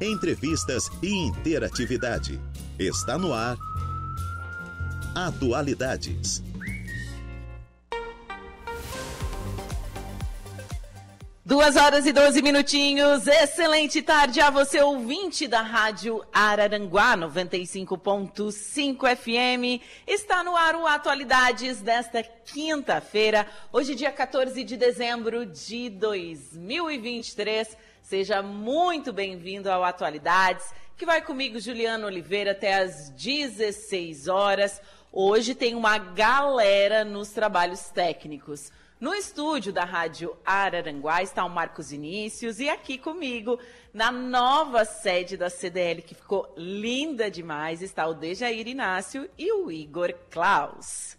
[0.00, 2.40] entrevistas e interatividade.
[2.78, 3.56] Está no ar.
[5.14, 6.42] Atualidades.
[11.46, 13.26] Duas horas e doze minutinhos.
[13.26, 19.84] Excelente tarde a você, ouvinte da Rádio Araranguá 95.5 FM.
[20.06, 27.76] Está no ar o Atualidades desta quinta-feira, hoje, dia 14 de dezembro de 2023.
[28.04, 34.78] Seja muito bem-vindo ao Atualidades, que vai comigo, Juliano Oliveira, até às 16 horas.
[35.10, 38.70] Hoje tem uma galera nos trabalhos técnicos.
[39.00, 43.58] No estúdio da Rádio Araranguá está o Marcos Inícios e aqui comigo,
[43.92, 49.72] na nova sede da CDL, que ficou linda demais, está o Dejair Inácio e o
[49.72, 51.16] Igor Klaus.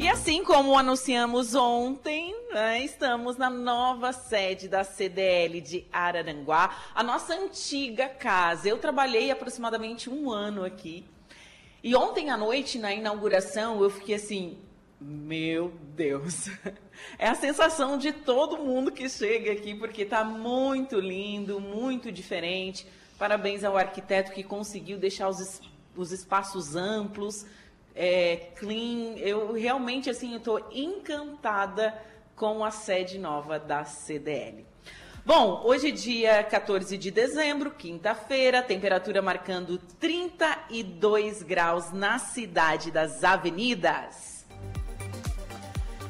[0.00, 7.02] E assim como anunciamos ontem, né, estamos na nova sede da CDL de Araranguá, a
[7.02, 8.68] nossa antiga casa.
[8.68, 11.04] Eu trabalhei aproximadamente um ano aqui.
[11.82, 14.56] E ontem à noite, na inauguração, eu fiquei assim,
[15.00, 16.48] meu Deus.
[17.16, 22.84] É a sensação de todo mundo que chega aqui, porque está muito lindo, muito diferente.
[23.16, 25.60] Parabéns ao arquiteto que conseguiu deixar os,
[25.96, 27.46] os espaços amplos,
[27.98, 29.16] é, clean.
[29.16, 31.92] Eu realmente assim estou encantada
[32.36, 34.64] com a sede nova da CDL.
[35.26, 43.24] Bom, hoje é dia 14 de dezembro, quinta-feira, temperatura marcando 32 graus na cidade das
[43.24, 44.37] avenidas.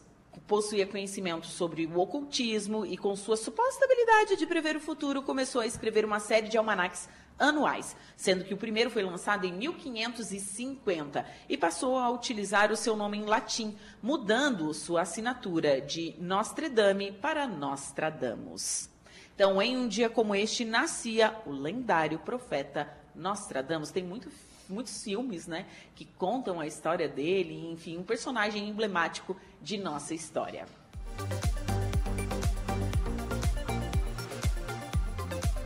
[0.47, 5.61] possuía conhecimento sobre o ocultismo e, com sua suposta habilidade de prever o futuro, começou
[5.61, 11.25] a escrever uma série de almanacs anuais, sendo que o primeiro foi lançado em 1550
[11.47, 17.47] e passou a utilizar o seu nome em latim, mudando sua assinatura de Nostradame para
[17.47, 18.89] Nostradamus.
[19.33, 23.89] Então, em um dia como este, nascia o lendário profeta Nostradamus.
[23.89, 24.29] Tem muito
[24.69, 25.65] muitos filmes, né,
[25.95, 30.65] que contam a história dele, enfim, um personagem emblemático de nossa história.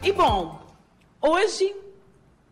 [0.02, 0.62] E bom,
[1.22, 1.74] hoje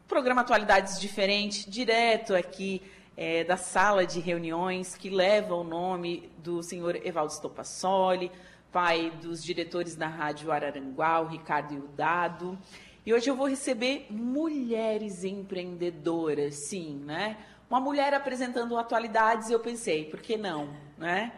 [0.08, 2.82] programa Atualidades Diferente, direto aqui
[3.16, 8.32] é, da sala de reuniões que leva o nome do senhor Evaldo Stopassoli,
[8.72, 12.58] pai dos diretores da Rádio Araranguá, o Ricardo Ildado.
[13.06, 17.38] E hoje eu vou receber mulheres empreendedoras, sim, né?
[17.72, 21.32] Uma mulher apresentando atualidades, eu pensei, por que não, né?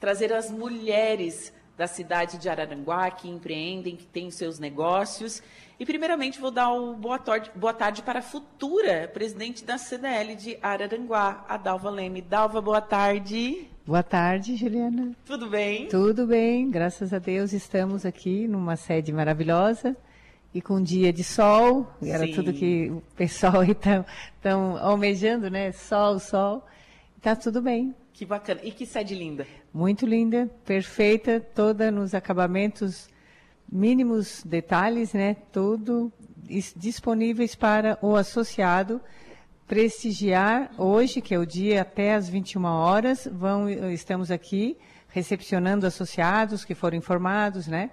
[0.00, 5.40] Trazer as mulheres da cidade de Araranguá que empreendem, que têm seus negócios.
[5.78, 10.34] E primeiramente vou dar o boa tarde, boa tarde para a futura presidente da CDL
[10.34, 12.22] de Araranguá, a Dalva Leme.
[12.22, 13.70] Dalva, boa tarde.
[13.86, 15.12] Boa tarde, Juliana.
[15.24, 15.86] Tudo bem?
[15.86, 19.96] Tudo bem, graças a Deus estamos aqui numa sede maravilhosa
[20.54, 22.32] e com um dia de sol, era Sim.
[22.32, 24.04] tudo que o pessoal está
[24.40, 25.72] tão almejando, né?
[25.72, 26.64] Sol, sol.
[27.20, 27.94] Tá tudo bem.
[28.12, 28.60] Que bacana.
[28.62, 29.46] E que sede linda.
[29.72, 33.08] Muito linda, perfeita, toda nos acabamentos
[33.70, 35.36] mínimos detalhes, né?
[35.52, 36.12] Tudo
[36.76, 39.00] disponíveis para o associado
[39.68, 44.78] prestigiar hoje, que é o dia até às 21 horas, vão, estamos aqui
[45.08, 47.90] recepcionando associados que foram informados, né?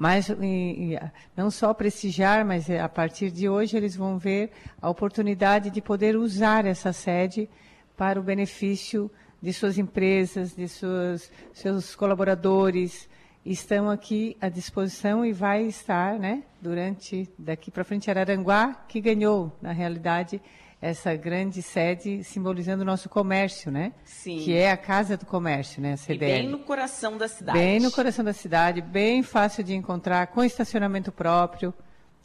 [0.00, 1.00] Mas e, e,
[1.36, 4.50] não só prestigiar, mas a partir de hoje eles vão ver
[4.80, 7.50] a oportunidade de poder usar essa sede
[7.98, 9.10] para o benefício
[9.42, 13.10] de suas empresas, de suas, seus colaboradores,
[13.44, 19.54] estão aqui à disposição e vai estar, né, durante daqui para frente Araranguá, que ganhou,
[19.60, 20.40] na realidade,
[20.80, 23.92] essa grande sede simbolizando o nosso comércio, né?
[24.04, 24.38] Sim.
[24.38, 25.92] Que é a casa do comércio, né?
[25.92, 26.32] A CDL.
[26.32, 27.58] E bem no coração da cidade.
[27.58, 31.74] Bem no coração da cidade, bem fácil de encontrar, com estacionamento próprio,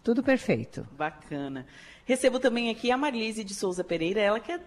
[0.04, 0.88] tudo perfeito.
[0.92, 1.66] Bacana.
[2.06, 4.60] Recebo também aqui a Marlise de Souza Pereira, ela que é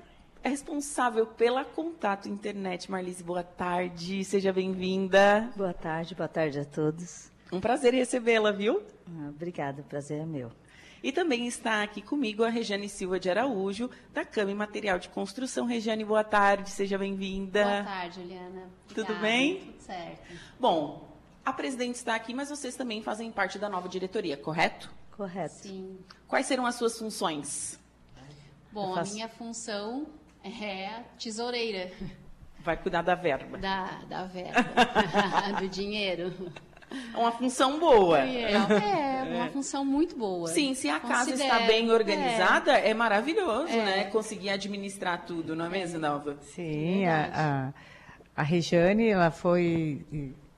[0.43, 2.90] é responsável pela Contato Internet.
[2.90, 5.50] Marlise, boa tarde, seja bem-vinda.
[5.56, 7.31] Boa tarde, boa tarde a todos.
[7.52, 8.82] Um prazer recebê-la, viu?
[9.06, 10.50] Ah, obrigada, o prazer é meu.
[11.02, 15.08] E também está aqui comigo a Regiane Silva de Araújo, da Cama e Material de
[15.08, 15.64] Construção.
[15.64, 17.62] Regiane, boa tarde, seja bem-vinda.
[17.62, 18.70] Boa tarde, Juliana.
[18.94, 19.60] Tudo bem?
[19.60, 20.32] Tudo certo.
[20.58, 21.08] Bom,
[21.44, 24.90] a presidente está aqui, mas vocês também fazem parte da nova diretoria, correto?
[25.16, 25.54] Correto.
[25.54, 25.98] Sim.
[26.26, 27.78] Quais serão as suas funções?
[28.72, 29.12] Bom, faço...
[29.12, 30.06] a minha função
[30.44, 31.92] é tesoureira.
[32.60, 33.56] Vai cuidar da verba.
[33.56, 34.62] Da, da verba.
[35.60, 36.52] do dinheiro.
[36.90, 38.20] É uma função boa.
[38.20, 38.58] É, é,
[39.37, 39.50] uma é.
[39.50, 40.49] função muito boa.
[40.49, 43.85] Sim, se a casa está bem organizada, é, é maravilhoso, é.
[43.85, 44.05] né?
[44.05, 46.37] Conseguir administrar tudo, não é mesmo, Nalva?
[46.40, 47.73] Sim, a,
[48.37, 50.05] a, a Regiane, ela foi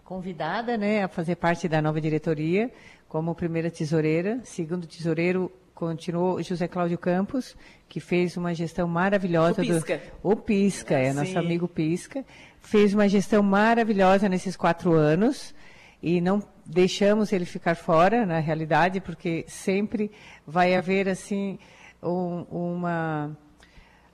[0.04, 2.70] convidada né, a fazer parte da nova diretoria
[3.08, 4.40] como primeira tesoureira.
[4.44, 7.56] Segundo tesoureiro, continuou José Cláudio Campos,
[7.88, 9.62] que fez uma gestão maravilhosa.
[9.62, 9.96] O Pisca.
[9.96, 12.24] Do, o Pisca, é, nosso amigo Pisca.
[12.60, 15.54] Fez uma gestão maravilhosa nesses quatro anos
[16.02, 20.10] e não deixamos ele ficar fora, na realidade, porque sempre
[20.46, 21.58] vai haver, assim,
[22.02, 23.36] um, uma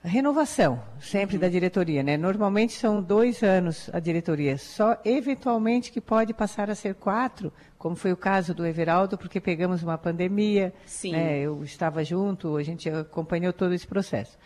[0.03, 1.41] renovação, sempre uhum.
[1.41, 2.17] da diretoria, né?
[2.17, 7.95] Normalmente são dois anos a diretoria, só eventualmente que pode passar a ser quatro, como
[7.95, 11.11] foi o caso do Everaldo, porque pegamos uma pandemia, Sim.
[11.11, 11.39] Né?
[11.39, 14.37] eu estava junto, a gente acompanhou todo esse processo.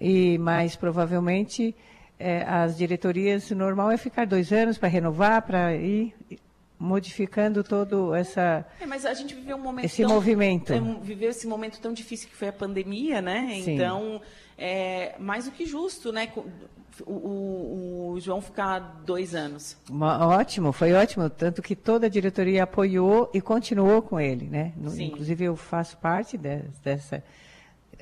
[0.00, 1.74] E mais provavelmente
[2.18, 6.14] é, as diretorias normal é ficar dois anos para renovar, para ir
[6.78, 10.72] modificando todo essa é, mas a gente viveu um momento esse tão, movimento.
[10.72, 13.60] É, viveu esse momento tão difícil que foi a pandemia né?
[13.62, 13.74] Sim.
[13.74, 14.20] então
[14.56, 16.30] é mais do que justo né?
[17.06, 19.76] O, o, o, João ficar dois anos.
[19.88, 21.30] Uma, ótimo foi ótimo.
[21.30, 24.72] Tanto que toda a diretoria apoiou e continuou com ele né?
[24.76, 27.22] Inclusive eu faço parte de, dessa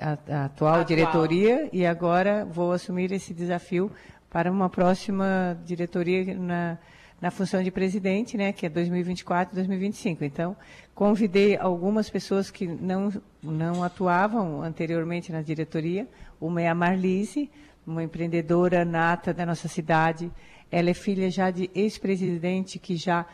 [0.00, 0.84] a, a atual, atual.
[0.84, 3.90] diretoria e agora vou assumir esse desafio
[4.31, 6.79] para uma próxima diretoria na
[7.20, 10.24] na função de presidente, né, que é 2024 2025.
[10.24, 10.56] Então,
[10.94, 16.06] convidei algumas pessoas que não, não atuavam anteriormente na diretoria.
[16.40, 17.50] Uma é a Marlise,
[17.86, 20.30] uma empreendedora nata da nossa cidade.
[20.70, 23.24] Ela é filha já de ex-presidente que já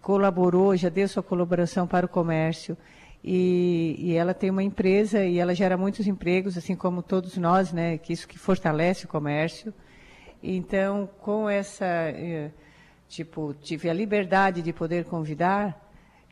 [0.00, 2.76] colaborou, já deu sua colaboração para o comércio.
[3.26, 7.72] E, e, ela tem uma empresa e ela gera muitos empregos, assim como todos nós,
[7.72, 7.96] né?
[7.96, 9.72] Que isso que fortalece o comércio.
[10.42, 12.50] Então, com essa eh,
[13.08, 15.80] tipo, tive a liberdade de poder convidar,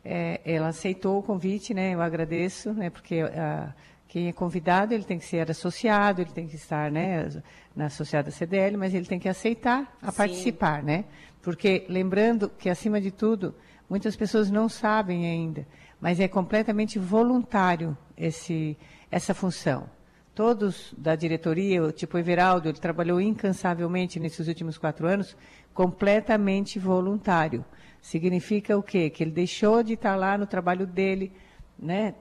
[0.04, 1.94] é, ela aceitou o convite, né?
[1.94, 2.90] Eu agradeço, né?
[2.90, 3.72] Porque a,
[4.08, 7.28] quem é convidado, ele tem que ser associado, ele tem que estar, né?
[7.74, 10.16] Na associada CDL, mas ele tem que aceitar a Sim.
[10.16, 11.04] participar, né?
[11.40, 13.54] Porque, lembrando que, acima de tudo,
[13.88, 15.66] muitas pessoas não sabem ainda,
[16.00, 18.76] mas é completamente voluntário esse,
[19.10, 19.88] essa função.
[20.34, 25.36] Todos da diretoria, tipo Everaldo, ele trabalhou incansavelmente nesses últimos quatro anos,
[25.74, 27.64] completamente voluntário.
[28.00, 29.08] Significa o quê?
[29.08, 31.32] Que ele deixou de estar lá no trabalho dele,
[31.78, 32.14] né?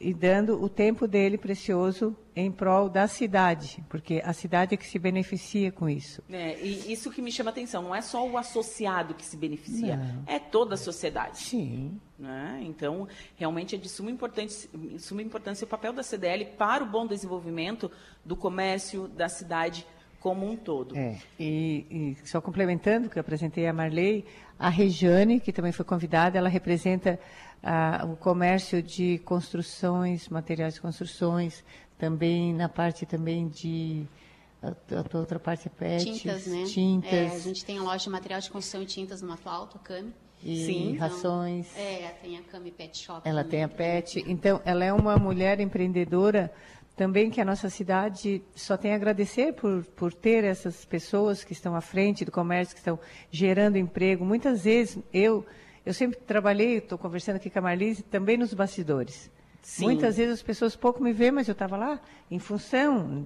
[0.00, 4.86] E dando o tempo dele precioso em prol da cidade, porque a cidade é que
[4.86, 6.22] se beneficia com isso.
[6.30, 9.36] É, e isso que me chama a atenção, não é só o associado que se
[9.36, 10.22] beneficia, não.
[10.24, 11.38] é toda a sociedade.
[11.38, 12.00] Sim.
[12.16, 12.60] Né?
[12.62, 17.08] Então, realmente é de suma importância, suma importância o papel da CDL para o bom
[17.08, 17.90] desenvolvimento
[18.24, 19.84] do comércio da cidade
[20.20, 20.96] como um todo.
[20.96, 24.24] É, e, e, só complementando, que eu apresentei a Marley,
[24.58, 27.18] a Regiane, que também foi convidada, ela representa
[27.62, 31.64] ah, o comércio de construções, materiais de construções,
[31.96, 34.06] também na parte também de
[34.62, 36.64] a, a outra parte é pet, tintas, né?
[36.64, 37.12] Tintas.
[37.12, 39.80] É, a gente tem a loja de material de construção e tintas numa flauta, a
[39.80, 40.12] Cami.
[40.42, 41.66] E Sim, rações.
[41.72, 43.28] Então, é, tem a Cami Pet Shop.
[43.28, 44.24] Ela também, tem a Pet.
[44.26, 46.52] Então, ela é uma mulher empreendedora
[46.98, 51.52] também que a nossa cidade só tem a agradecer por, por ter essas pessoas que
[51.52, 52.98] estão à frente do comércio, que estão
[53.30, 54.24] gerando emprego.
[54.24, 55.46] Muitas vezes, eu,
[55.86, 59.30] eu sempre trabalhei, estou conversando aqui com a Marlise, também nos bastidores.
[59.62, 59.84] Sim.
[59.84, 63.24] Muitas vezes as pessoas pouco me veem, mas eu estava lá em função.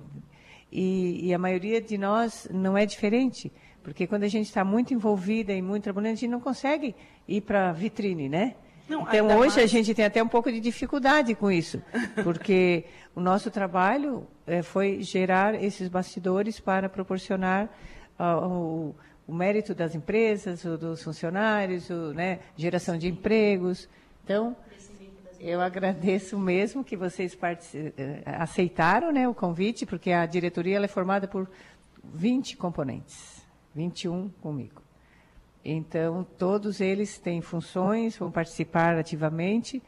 [0.70, 3.50] E, e, a maioria de nós não é diferente.
[3.82, 6.94] Porque quando a gente está muito envolvida e muito trabalhando, a gente não consegue
[7.26, 8.54] ir para a vitrine, né?
[8.88, 9.58] Não, então, hoje mais...
[9.58, 11.82] a gente tem até um pouco de dificuldade com isso,
[12.22, 12.84] porque
[13.14, 17.68] o nosso trabalho é, foi gerar esses bastidores para proporcionar
[18.18, 18.94] uh, o,
[19.26, 23.88] o, mérito das empresas, o, dos funcionários, o, né, geração de empregos.
[24.24, 24.56] Então,
[25.38, 27.36] eu agradeço mesmo que vocês
[27.74, 31.50] eh, aceitaram né, o convite, porque a diretoria é formada por
[32.04, 33.42] 20 componentes,
[33.74, 34.81] 21 comigo.
[35.64, 39.82] Então, todos eles têm funções, vão participar ativamente.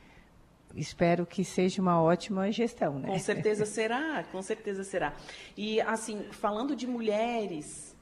[0.75, 3.09] Espero que seja uma ótima gestão, né?
[3.09, 5.15] Com certeza será, com certeza será.
[5.57, 7.95] E, assim, falando de mulheres,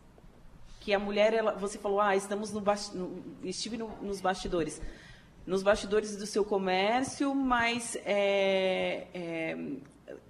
[0.81, 4.81] que a mulher, ela, você falou, ah, estamos no, no estive no, nos bastidores.
[5.47, 9.57] Nos bastidores do seu comércio, mas é, é,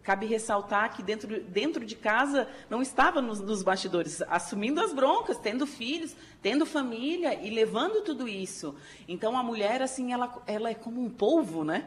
[0.02, 5.38] cabe ressaltar que dentro, dentro de casa não estava nos, nos, bastidores, assumindo as broncas,
[5.38, 8.74] tendo filhos, tendo família e levando tudo isso.
[9.06, 11.86] Então a mulher, assim, ela, ela é como um polvo, né?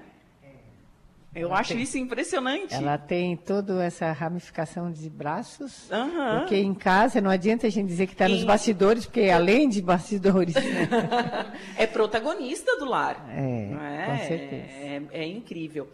[1.35, 2.73] Eu ela acho tem, isso impressionante.
[2.73, 6.39] Ela tem toda essa ramificação de braços, uhum.
[6.39, 9.81] porque em casa não adianta a gente dizer que está nos bastidores, porque além de
[9.81, 10.55] bastidores.
[11.77, 13.25] É protagonista do lar.
[13.29, 14.71] É, é com certeza.
[14.71, 15.89] É, é incrível.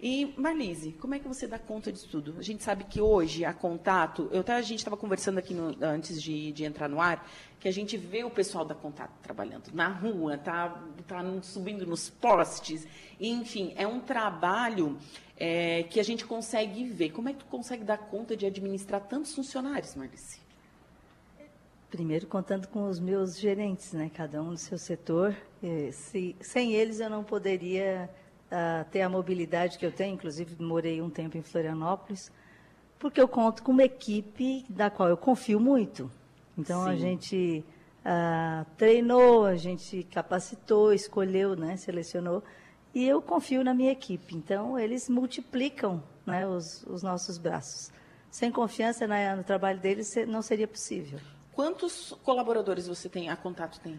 [0.00, 2.34] E, Marlise, como é que você dá conta disso tudo?
[2.38, 6.20] A gente sabe que hoje a contato, eu, a gente estava conversando aqui no, antes
[6.20, 7.26] de, de, entrar no ar,
[7.58, 12.10] que a gente vê o pessoal da contato trabalhando na rua, tá, tá subindo nos
[12.10, 12.86] postes,
[13.18, 14.98] enfim, é um trabalho
[15.38, 17.10] é, que a gente consegue ver.
[17.10, 20.44] Como é que tu consegue dar conta de administrar tantos funcionários, Marlise?
[21.90, 25.34] Primeiro, contando com os meus gerentes, né, cada um no seu setor.
[25.92, 28.10] Se, sem eles, eu não poderia
[28.46, 32.30] uh, ter a mobilidade que eu tenho, inclusive morei um tempo em Florianópolis,
[32.98, 36.10] porque eu conto com uma equipe da qual eu confio muito.
[36.56, 36.90] Então Sim.
[36.90, 37.64] a gente
[38.00, 42.42] uh, treinou, a gente capacitou, escolheu, né, selecionou,
[42.94, 44.34] e eu confio na minha equipe.
[44.34, 47.92] Então eles multiplicam né, os, os nossos braços.
[48.30, 51.18] Sem confiança no trabalho deles não seria possível.
[51.52, 53.98] Quantos colaboradores você tem, a Contato tem?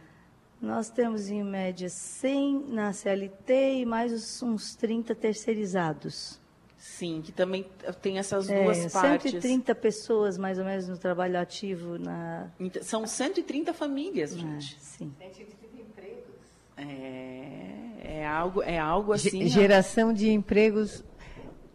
[0.61, 6.39] Nós temos, em média, 100 na CLT e mais uns 30 terceirizados.
[6.77, 7.65] Sim, que também
[8.01, 9.31] tem essas é, duas partes.
[9.31, 11.99] 130 pessoas, mais ou menos, no trabalho ativo.
[11.99, 12.49] Na...
[12.81, 14.75] São 130 famílias, é, gente.
[14.75, 15.13] É, sim.
[15.19, 16.35] 130 empregos.
[16.77, 19.47] É, é, algo, é algo assim...
[19.47, 21.03] Geração de empregos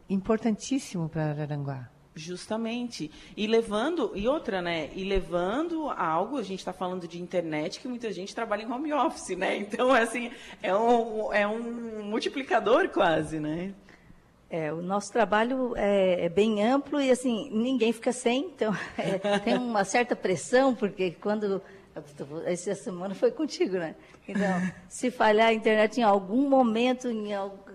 [0.09, 1.92] importantíssimo para Araranguá.
[2.15, 3.11] Justamente.
[3.35, 4.91] E levando, e outra, né?
[4.95, 8.71] E levando a algo, a gente está falando de internet, que muita gente trabalha em
[8.71, 9.57] home office, né?
[9.73, 10.31] Então, assim,
[10.63, 13.73] é um, é um multiplicador quase, né?
[14.51, 18.45] É, o nosso trabalho é, é, bem amplo e, assim, ninguém fica sem.
[18.45, 21.63] Então, é, tem uma certa pressão, porque quando...
[22.47, 23.95] Essa semana foi contigo, né?
[24.27, 24.49] Então,
[24.89, 27.29] se falhar a internet em algum momento, em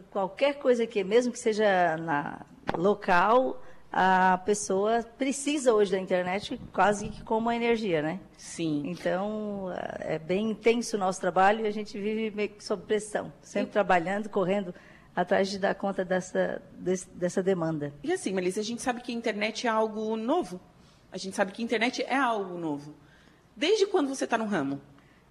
[0.09, 2.41] qualquer coisa que, mesmo que seja na
[2.75, 8.19] local a pessoa precisa hoje da internet quase que como uma energia, né?
[8.37, 8.83] Sim.
[8.85, 13.31] Então, é bem intenso o nosso trabalho e a gente vive meio que sob pressão,
[13.41, 14.73] sempre trabalhando, correndo
[15.15, 16.61] atrás de dar conta dessa,
[17.13, 17.91] dessa demanda.
[18.03, 20.59] E assim, Melissa, a gente sabe que a internet é algo novo.
[21.11, 22.93] A gente sabe que a internet é algo novo.
[23.55, 24.79] Desde quando você está no ramo?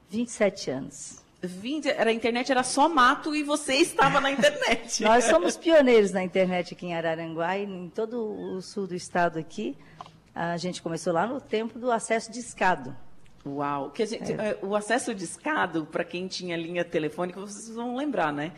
[0.09, 1.26] 27 anos.
[1.43, 5.03] 20, era, a internet era só mato e você estava na internet.
[5.05, 9.39] Nós somos pioneiros na internet aqui em Araranguá e em todo o sul do estado
[9.39, 9.77] aqui.
[10.35, 12.95] A gente começou lá no tempo do acesso de escado.
[13.47, 13.91] Uau!
[13.91, 14.35] Que gente, é.
[14.35, 18.53] Eh, o acesso de escado, para quem tinha linha telefônica, vocês vão lembrar, né?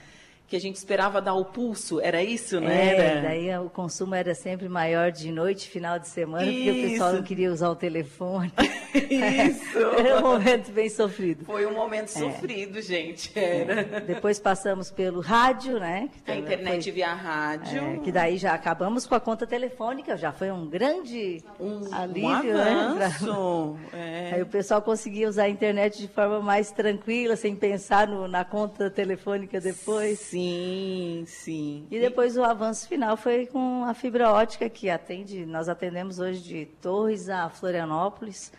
[0.49, 2.88] Que a gente esperava dar o pulso, era isso, né?
[2.88, 3.21] É, era...
[3.21, 6.64] daí o consumo era sempre maior de noite, final de semana, isso.
[6.64, 8.50] porque o pessoal não queria usar o telefone.
[8.95, 9.78] Isso!
[9.99, 11.45] era um momento bem sofrido.
[11.45, 12.09] Foi um momento é.
[12.09, 13.31] sofrido, gente.
[13.38, 13.83] Era.
[13.83, 14.00] É.
[14.00, 16.09] Depois passamos pelo rádio, né?
[16.26, 16.93] a internet foi...
[16.93, 17.78] via rádio.
[17.78, 22.57] É, que daí já acabamos com a conta telefônica, já foi um grande um, alívio,
[22.57, 23.26] um avanço.
[23.26, 23.78] né?
[23.90, 24.33] Pra...
[24.37, 28.45] Aí o pessoal conseguia usar a internet de forma mais tranquila, sem pensar no, na
[28.45, 30.19] conta telefônica depois.
[30.19, 30.38] Sim.
[30.38, 31.87] Sim, sim.
[31.90, 36.40] E depois o avanço final foi com a fibra ótica que atende, nós atendemos hoje
[36.40, 38.52] de Torres a Florianópolis,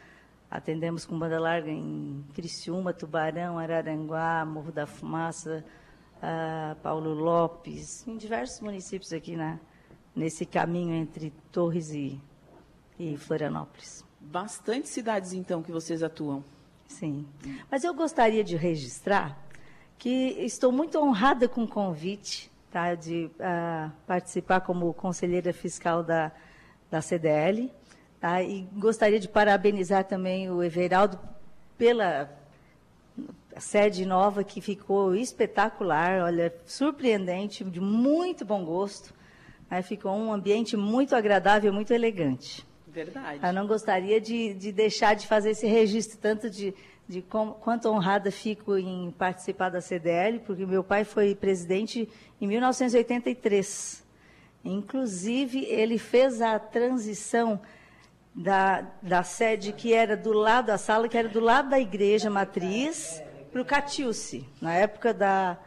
[0.51, 5.63] atendemos com banda larga em Criciúma, Tubarão, Araranguá, Morro da Fumaça,
[6.17, 9.57] uh, Paulo Lopes, em diversos municípios aqui na,
[10.13, 12.19] nesse caminho entre Torres e,
[13.00, 14.03] e Florianópolis.
[14.19, 16.43] Bastante cidades, então, que vocês atuam.
[16.89, 17.25] Sim.
[17.71, 19.49] Mas eu gostaria de registrar
[20.00, 26.32] que estou muito honrada com o convite tá, de uh, participar como conselheira fiscal da,
[26.89, 27.70] da CDL.
[28.20, 31.20] Tá, e gostaria de parabenizar também o Everaldo
[31.77, 32.29] pela
[33.58, 39.13] sede nova que ficou espetacular, olha, surpreendente, de muito bom gosto.
[39.70, 42.65] Aí ficou um ambiente muito agradável, muito elegante.
[42.88, 43.39] Verdade.
[43.46, 46.74] Eu não gostaria de, de deixar de fazer esse registro, tanto de,
[47.09, 52.07] de com, quanto honrada fico em participar da CDL, porque meu pai foi presidente
[52.39, 54.05] em 1983.
[54.63, 57.59] Inclusive, ele fez a transição
[58.35, 62.29] da, da sede que era do lado da sala, que era do lado da igreja
[62.29, 65.57] matriz, para o Catiúce, na época da,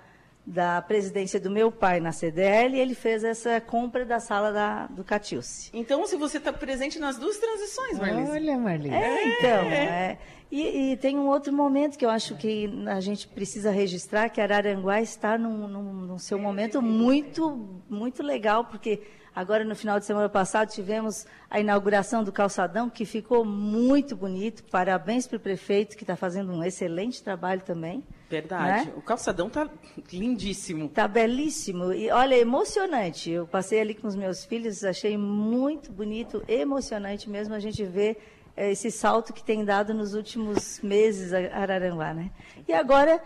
[0.46, 5.02] da presidência do meu pai na CDL, ele fez essa compra da sala da, do
[5.02, 5.70] Catiúce.
[5.72, 8.30] Então, se você está presente nas duas transições, Marlise.
[8.30, 8.94] Olha, Marlise.
[8.94, 9.70] É, então.
[9.72, 10.18] É.
[10.52, 14.38] E, e, tem um outro momento que eu acho que a gente precisa registrar, que
[14.38, 19.00] Araranguá está num, num, num seu momento muito, muito legal, porque
[19.35, 24.62] Agora, no final de semana passado, tivemos a inauguração do calçadão, que ficou muito bonito.
[24.64, 28.04] Parabéns para o prefeito, que está fazendo um excelente trabalho também.
[28.28, 28.88] Verdade.
[28.88, 28.92] Né?
[28.94, 29.71] O calçadão está
[30.12, 30.85] lindíssimo.
[30.85, 31.94] Está belíssimo.
[31.94, 33.30] E olha, emocionante.
[33.30, 38.18] Eu passei ali com os meus filhos, achei muito bonito, emocionante mesmo a gente ver
[38.56, 42.12] esse salto que tem dado nos últimos meses a Araranguá.
[42.12, 42.30] Né?
[42.68, 43.23] E agora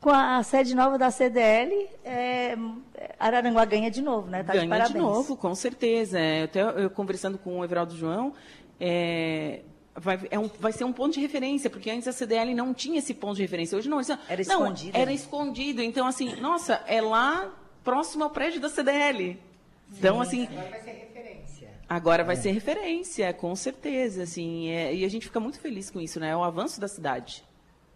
[0.00, 2.56] com a sede nova da CDL, é,
[3.18, 4.42] Araranguá ganha de novo, né?
[4.42, 4.92] Tá ganha de, parabéns.
[4.94, 6.18] de novo, com certeza.
[6.18, 8.32] É, até eu conversando com o Everaldo João,
[8.80, 9.60] é,
[9.94, 12.98] vai, é um, vai ser um ponto de referência, porque antes a CDL não tinha
[12.98, 13.76] esse ponto de referência.
[13.76, 14.00] Hoje não.
[14.26, 14.92] Era escondido.
[14.94, 15.82] Não, era escondido.
[15.82, 17.52] Então, assim, nossa, é lá
[17.84, 19.38] próximo ao prédio da CDL.
[19.92, 20.99] Então, Sim, assim.
[21.90, 22.38] Agora vai é.
[22.38, 24.22] ser referência, com certeza.
[24.22, 26.30] Assim, é, e a gente fica muito feliz com isso, né?
[26.30, 27.42] É o avanço da cidade.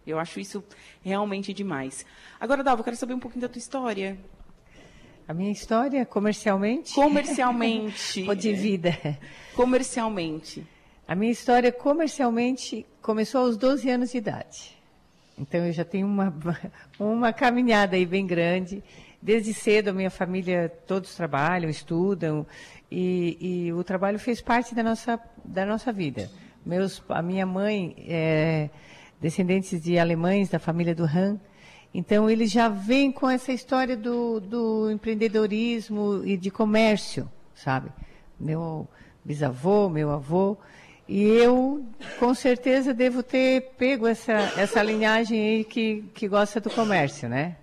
[0.05, 0.65] Eu acho isso
[1.01, 2.05] realmente demais.
[2.41, 4.19] Agora, Dalva, eu quero saber um pouquinho da tua história.
[5.29, 6.93] A minha história, comercialmente?
[6.93, 8.25] Comercialmente.
[8.29, 8.99] Ou de vida?
[9.55, 10.67] Comercialmente.
[11.07, 14.77] A minha história, comercialmente, começou aos 12 anos de idade.
[15.39, 16.35] Então, eu já tenho uma,
[16.99, 18.83] uma caminhada aí bem grande.
[19.23, 22.45] Desde cedo, a minha família, todos trabalham, estudam,
[22.91, 26.31] e, e o trabalho fez parte da nossa, da nossa vida.
[26.65, 27.95] Meus, a minha mãe...
[28.07, 28.71] É,
[29.25, 31.41] descendentes de alemães da família do Han.
[31.95, 37.91] Então, eles já vêm com essa história do, do empreendedorismo e de comércio, sabe?
[38.39, 38.87] Meu
[39.25, 40.59] bisavô, meu avô.
[41.09, 41.87] E eu,
[42.19, 47.57] com certeza, devo ter pego essa, essa linhagem aí que, que gosta do comércio, né?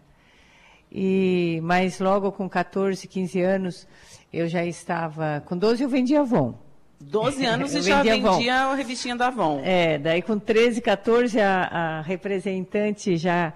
[0.92, 3.88] E, mas logo com 14, 15 anos,
[4.32, 5.44] eu já estava.
[5.46, 6.56] Com 12 eu vendia Avon.
[7.00, 9.62] 12 anos e já vendia a revistinha da Avon.
[9.64, 13.54] É, daí com 13, 14, a, a representante já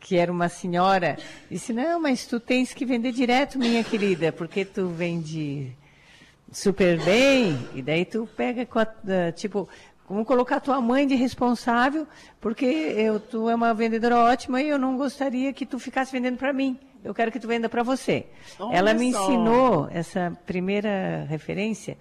[0.00, 1.16] que era uma senhora,
[1.50, 5.72] disse, não, mas tu tens que vender direto, minha querida, porque tu vende
[6.52, 8.66] super bem, e daí tu pega,
[9.34, 9.68] tipo,
[10.08, 12.06] vamos colocar tua mãe de responsável,
[12.40, 16.36] porque eu, tu é uma vendedora ótima e eu não gostaria que tu ficasse vendendo
[16.36, 16.78] para mim.
[17.04, 18.26] Eu quero que tu venda para você.
[18.58, 19.22] Olha Ela me só.
[19.22, 21.96] ensinou essa primeira referência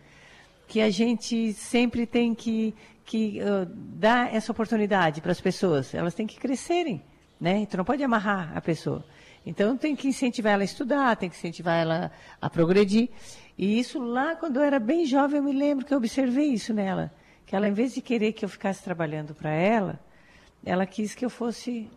[0.67, 5.93] que a gente sempre tem que, que uh, dar essa oportunidade para as pessoas.
[5.93, 7.01] Elas têm que crescerem,
[7.39, 7.65] né?
[7.65, 9.05] Tu não pode amarrar a pessoa.
[9.45, 13.09] Então tem que incentivar ela a estudar, tem que incentivar ela a progredir.
[13.57, 16.73] E isso lá, quando eu era bem jovem, eu me lembro que eu observei isso
[16.73, 17.13] nela.
[17.45, 19.99] Que ela, em vez de querer que eu ficasse trabalhando para ela,
[20.65, 21.89] ela quis que eu fosse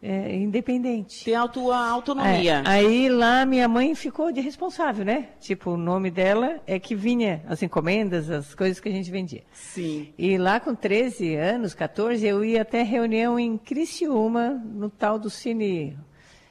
[0.00, 1.24] é, independente.
[1.24, 2.62] Ter a tua autonomia.
[2.64, 5.30] É, aí lá minha mãe ficou de responsável, né?
[5.40, 9.42] Tipo, o nome dela é que vinha as encomendas, as coisas que a gente vendia.
[9.52, 10.12] Sim.
[10.16, 15.28] E lá com 13 anos, 14, eu ia até reunião em Criciúma, no tal do
[15.28, 15.98] Cine,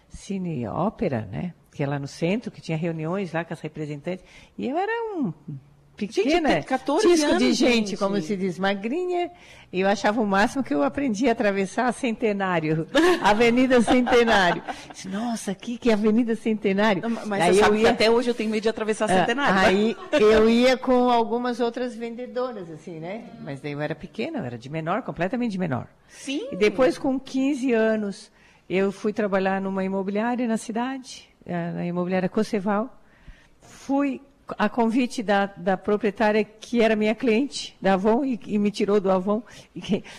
[0.10, 1.54] Cine Ópera, né?
[1.72, 4.26] Que é lá no centro, que tinha reuniões lá com as representantes.
[4.58, 5.32] E eu era um
[5.98, 9.32] pequena, gente, 14 tisco anos, de gente, gente, como se diz, magrinha.
[9.74, 12.88] E eu achava o máximo que eu aprendi a atravessar a Centenário,
[13.22, 14.64] Avenida Centenário.
[15.10, 17.02] Nossa, aqui que é Avenida Centenário.
[17.26, 17.90] Mas aí eu ia...
[17.90, 19.56] até hoje eu tenho medo de atravessar a Centenário.
[19.60, 23.26] Ah, aí eu ia com algumas outras vendedoras, assim, né?
[23.44, 25.88] Mas daí eu era pequena, eu era de menor, completamente de menor.
[26.08, 26.48] Sim.
[26.52, 28.32] E depois, com 15 anos,
[28.70, 33.02] eu fui trabalhar numa imobiliária na cidade, eh, na imobiliária Coceval.
[33.60, 34.22] Fui
[34.58, 39.00] a convite da, da proprietária que era minha cliente da Avon e, e me tirou
[39.00, 39.42] do Avon,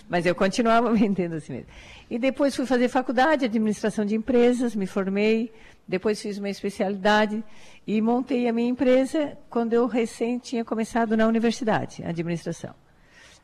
[0.09, 1.69] mas eu continuava vendendo assim mesmo.
[2.11, 5.53] E depois fui fazer faculdade, administração de empresas, me formei,
[5.87, 7.43] depois fiz uma especialidade
[7.87, 12.75] e montei a minha empresa quando eu recém tinha começado na universidade, administração.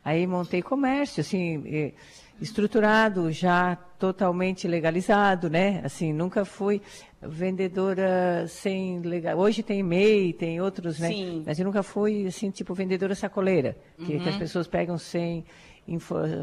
[0.03, 1.93] Aí montei comércio, assim,
[2.41, 5.81] estruturado, já totalmente legalizado, né?
[5.83, 6.81] Assim, nunca fui
[7.21, 9.37] vendedora sem legal.
[9.37, 11.07] Hoje tem MEI, tem outros, né?
[11.09, 11.43] Sim.
[11.45, 14.19] Mas eu nunca fui assim, tipo vendedora sacoleira, que, uhum.
[14.19, 15.45] que as pessoas pegam sem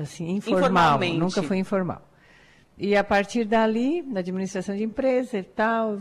[0.01, 0.99] assim, informal.
[0.99, 2.09] Nunca fui informal.
[2.79, 5.99] E a partir dali, na administração de empresa e tal,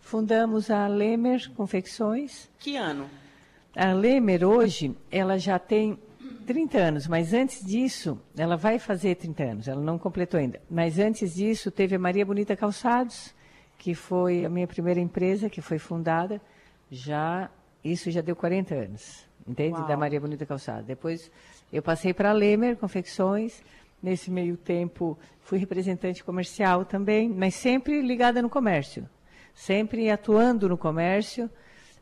[0.00, 2.48] fundamos a Lemer Confecções.
[2.58, 3.06] Que ano?
[3.74, 5.98] A Lemer hoje, ela já tem
[6.42, 10.60] 30 anos, mas antes disso, ela vai fazer 30 anos, ela não completou ainda.
[10.70, 13.34] Mas antes disso, teve a Maria Bonita Calçados,
[13.78, 16.40] que foi a minha primeira empresa, que foi fundada,
[16.90, 17.50] já,
[17.82, 19.78] isso já deu 40 anos, entende?
[19.78, 19.86] Uau.
[19.86, 20.86] Da Maria Bonita Calçados.
[20.86, 21.30] Depois
[21.72, 23.62] eu passei para a Lemer Confecções,
[24.02, 29.08] nesse meio tempo fui representante comercial também, mas sempre ligada no comércio,
[29.54, 31.48] sempre atuando no comércio,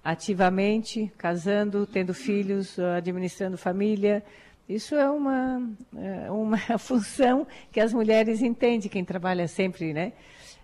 [0.03, 4.25] ativamente, casando, tendo filhos, administrando família.
[4.69, 10.13] Isso é uma, é uma função que as mulheres entendem, quem trabalha sempre, né?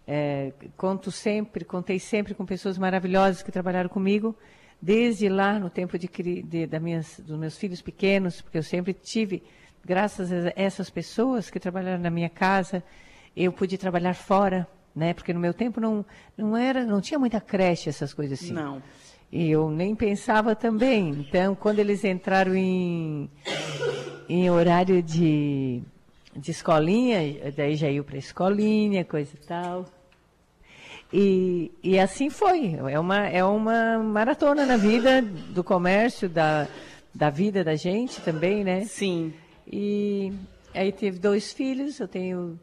[0.07, 4.37] É, conto sempre, contei sempre com pessoas maravilhosas que trabalharam comigo,
[4.81, 6.09] desde lá no tempo de,
[6.43, 9.43] de, da minhas, dos meus filhos pequenos, porque eu sempre tive,
[9.85, 12.85] graças a essas pessoas que trabalharam na minha casa,
[13.37, 15.13] eu pude trabalhar fora, né?
[15.13, 18.53] Porque no meu tempo não, não era, não tinha muita creche essas coisas assim.
[18.53, 18.81] Não.
[19.31, 21.11] E eu nem pensava também.
[21.11, 23.29] Então, quando eles entraram em,
[24.29, 25.83] em horário de,
[26.35, 27.19] de escolinha,
[27.57, 29.87] daí já ia para a escolinha, coisa e tal.
[31.13, 32.77] E, e assim foi.
[32.91, 36.67] É uma, é uma maratona na vida do comércio, da,
[37.15, 38.85] da vida da gente também, né?
[38.85, 39.33] Sim.
[39.67, 40.33] E
[40.75, 42.59] aí teve dois filhos, eu tenho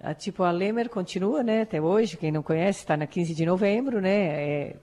[0.00, 3.44] a, tipo, a Lemer continua, né, até hoje, quem não conhece, está na 15 de
[3.44, 4.10] novembro, né.
[4.10, 4.76] É,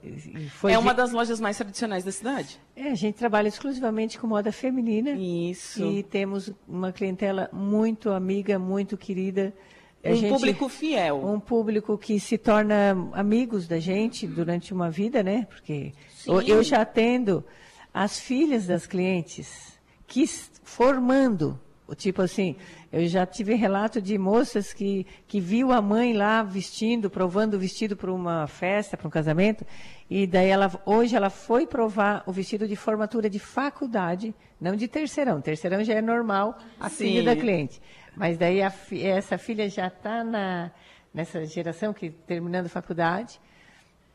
[0.69, 0.97] é uma de...
[0.97, 2.59] das lojas mais tradicionais da cidade.
[2.75, 5.11] É, a gente trabalha exclusivamente com moda feminina.
[5.11, 5.85] Isso.
[5.85, 9.53] E temos uma clientela muito amiga, muito querida.
[10.03, 11.25] A um gente, público fiel.
[11.25, 15.93] Um público que se torna amigos da gente durante uma vida, né, porque
[16.27, 17.43] eu, eu já atendo
[17.93, 20.27] as filhas das clientes, que
[20.61, 21.57] formando,
[21.93, 22.55] tipo assim,
[22.91, 27.59] eu já tive relato de moças que, que viu a mãe lá vestindo, provando o
[27.59, 29.65] vestido para uma festa, para um casamento,
[30.09, 34.87] e daí ela, hoje ela foi provar o vestido de formatura de faculdade, não de
[34.87, 35.41] terceirão.
[35.41, 37.05] Terceirão já é normal, a Sim.
[37.05, 37.81] filha da cliente.
[38.15, 40.23] Mas daí a, essa filha já está
[41.13, 43.39] nessa geração que terminando faculdade,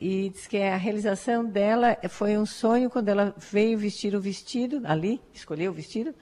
[0.01, 4.81] e diz que a realização dela foi um sonho quando ela veio vestir o vestido,
[4.85, 6.15] ali, escolheu o vestido,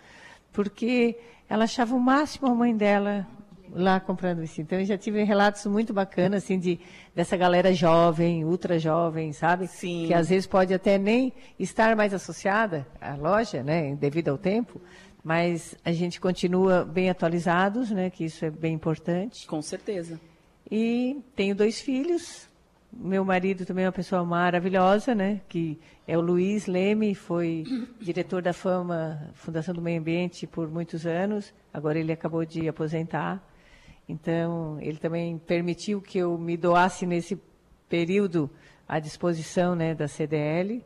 [0.59, 1.17] porque
[1.49, 3.25] ela achava o máximo a mãe dela
[3.71, 4.65] lá comprando vestido.
[4.65, 6.81] Então, eu já tive relatos muito bacanas, assim, de,
[7.15, 9.69] dessa galera jovem, ultra jovem, sabe?
[9.69, 10.09] Sim.
[10.09, 14.81] Que às vezes pode até nem estar mais associada à loja, né, devido ao tempo,
[15.23, 19.47] mas a gente continua bem atualizados, né, que isso é bem importante.
[19.47, 20.21] Com certeza.
[20.69, 22.48] E tenho dois filhos,
[23.01, 25.41] meu marido também é uma pessoa maravilhosa, né?
[25.49, 27.65] Que é o Luiz Leme, foi
[28.01, 31.55] diretor da Fama, Fundação do Meio Ambiente por muitos anos.
[31.73, 33.41] Agora ele acabou de aposentar.
[34.09, 37.41] Então, ele também permitiu que eu me doasse nesse
[37.89, 38.51] período
[38.89, 40.83] à disposição né, da CDL,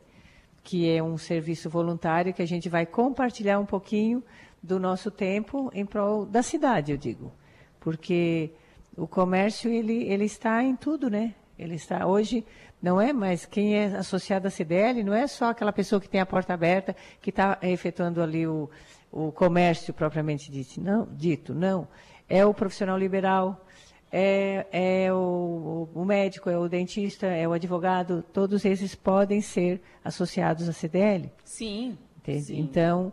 [0.62, 4.22] que é um serviço voluntário que a gente vai compartilhar um pouquinho
[4.62, 7.32] do nosso tempo em prol da cidade, eu digo.
[7.80, 8.52] Porque
[8.96, 11.34] o comércio, ele, ele está em tudo, né?
[11.62, 12.44] Ele está hoje
[12.82, 16.20] não é mais quem é associado à CDL, não é só aquela pessoa que tem
[16.20, 18.68] a porta aberta, que está efetuando ali o,
[19.12, 21.86] o comércio propriamente dito, não, dito, não.
[22.28, 23.64] É o profissional liberal,
[24.10, 29.80] é, é o, o, médico, é o dentista, é o advogado, todos esses podem ser
[30.04, 31.30] associados à CDL.
[31.44, 31.96] Sim.
[32.40, 32.58] sim.
[32.58, 33.12] Então,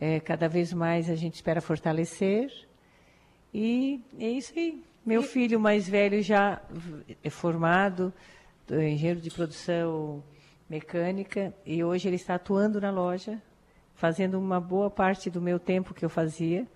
[0.00, 2.52] é, cada vez mais a gente espera fortalecer
[3.52, 4.80] e é isso aí.
[5.04, 6.60] Meu filho mais velho já
[7.22, 8.12] é formado,
[8.70, 10.22] é engenheiro de produção
[10.68, 13.40] mecânica, e hoje ele está atuando na loja,
[13.94, 16.66] fazendo uma boa parte do meu tempo que eu fazia.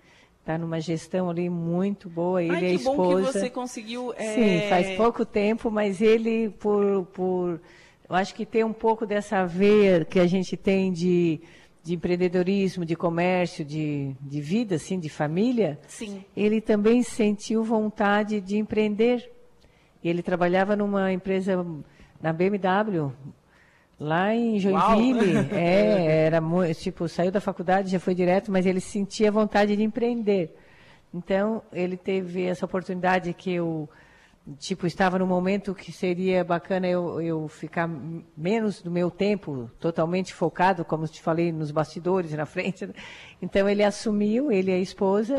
[0.41, 2.97] Está numa gestão ali muito boa, ele Ai, e a esposa.
[2.97, 4.13] bom que você conseguiu...
[4.15, 4.33] É...
[4.35, 7.61] Sim, faz pouco tempo, mas ele, por, por...
[8.07, 11.41] Eu acho que tem um pouco dessa veia que a gente tem de
[11.85, 16.25] de empreendedorismo, de comércio, de, de vida, assim, de família, Sim.
[16.35, 19.31] ele também sentiu vontade de empreender.
[20.03, 21.63] Ele trabalhava numa empresa
[22.19, 23.13] na BMW,
[23.99, 26.41] Lá em Joinville, é, era
[26.73, 30.53] tipo, saiu da faculdade, já foi direto, mas ele sentia vontade de empreender.
[31.13, 33.87] Então, ele teve essa oportunidade que eu,
[34.59, 37.89] tipo, estava no momento que seria bacana eu, eu ficar
[38.37, 42.89] menos do meu tempo totalmente focado, como te falei, nos bastidores, na frente.
[43.41, 45.35] Então, ele assumiu, ele e a esposa,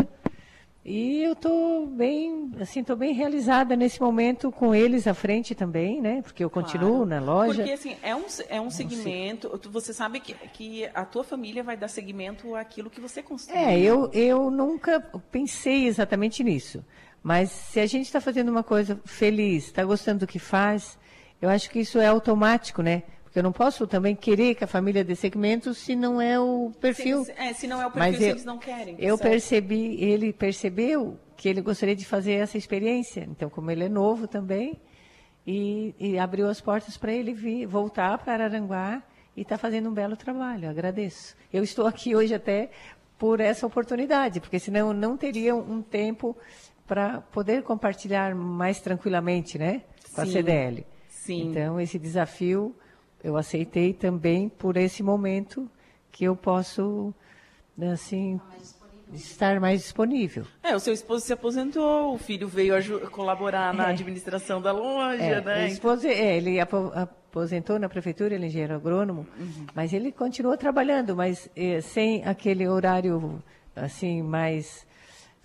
[0.88, 6.00] e eu estou bem, assim, estou bem realizada nesse momento com eles à frente também,
[6.00, 6.22] né?
[6.22, 7.06] Porque eu continuo claro.
[7.06, 7.54] na loja.
[7.54, 9.60] Porque assim é um, é um segmento.
[9.72, 13.60] Você sabe que, que a tua família vai dar segmento àquilo que você construiu.
[13.60, 16.84] É, eu eu nunca pensei exatamente nisso.
[17.26, 20.96] Mas se a gente está fazendo uma coisa feliz, está gostando do que faz,
[21.42, 23.02] eu acho que isso é automático, né?
[23.34, 27.24] Eu não posso também querer que a família dê segmento se não é o perfil.
[27.24, 28.94] Se, é, se não é o perfil, Mas eu, eles não querem.
[29.00, 29.28] Eu certo?
[29.28, 33.26] percebi, ele percebeu que ele gostaria de fazer essa experiência.
[33.28, 34.80] Então, como ele é novo também,
[35.44, 39.02] e, e abriu as portas para ele vir, voltar para Aranguá
[39.36, 40.70] e está fazendo um belo trabalho.
[40.70, 41.34] Agradeço.
[41.52, 42.70] Eu estou aqui hoje até
[43.18, 46.36] por essa oportunidade, porque senão não teria um tempo
[46.86, 49.82] para poder compartilhar mais tranquilamente, né,
[50.14, 50.28] com Sim.
[50.28, 50.86] a CDL.
[51.08, 51.50] Sim.
[51.50, 52.74] Então, esse desafio
[53.22, 55.68] eu aceitei também por esse momento
[56.12, 57.12] que eu posso,
[57.92, 58.40] assim,
[59.12, 60.44] estar mais disponível.
[60.62, 62.74] É, o seu esposo se aposentou, o filho veio
[63.10, 63.90] colaborar na é.
[63.90, 65.68] administração da loja, é, né?
[65.68, 69.66] Esposo, é, ele aposentou na prefeitura, ele é engenheiro agrônomo, uhum.
[69.74, 73.42] mas ele continuou trabalhando, mas eh, sem aquele horário,
[73.74, 74.86] assim, mais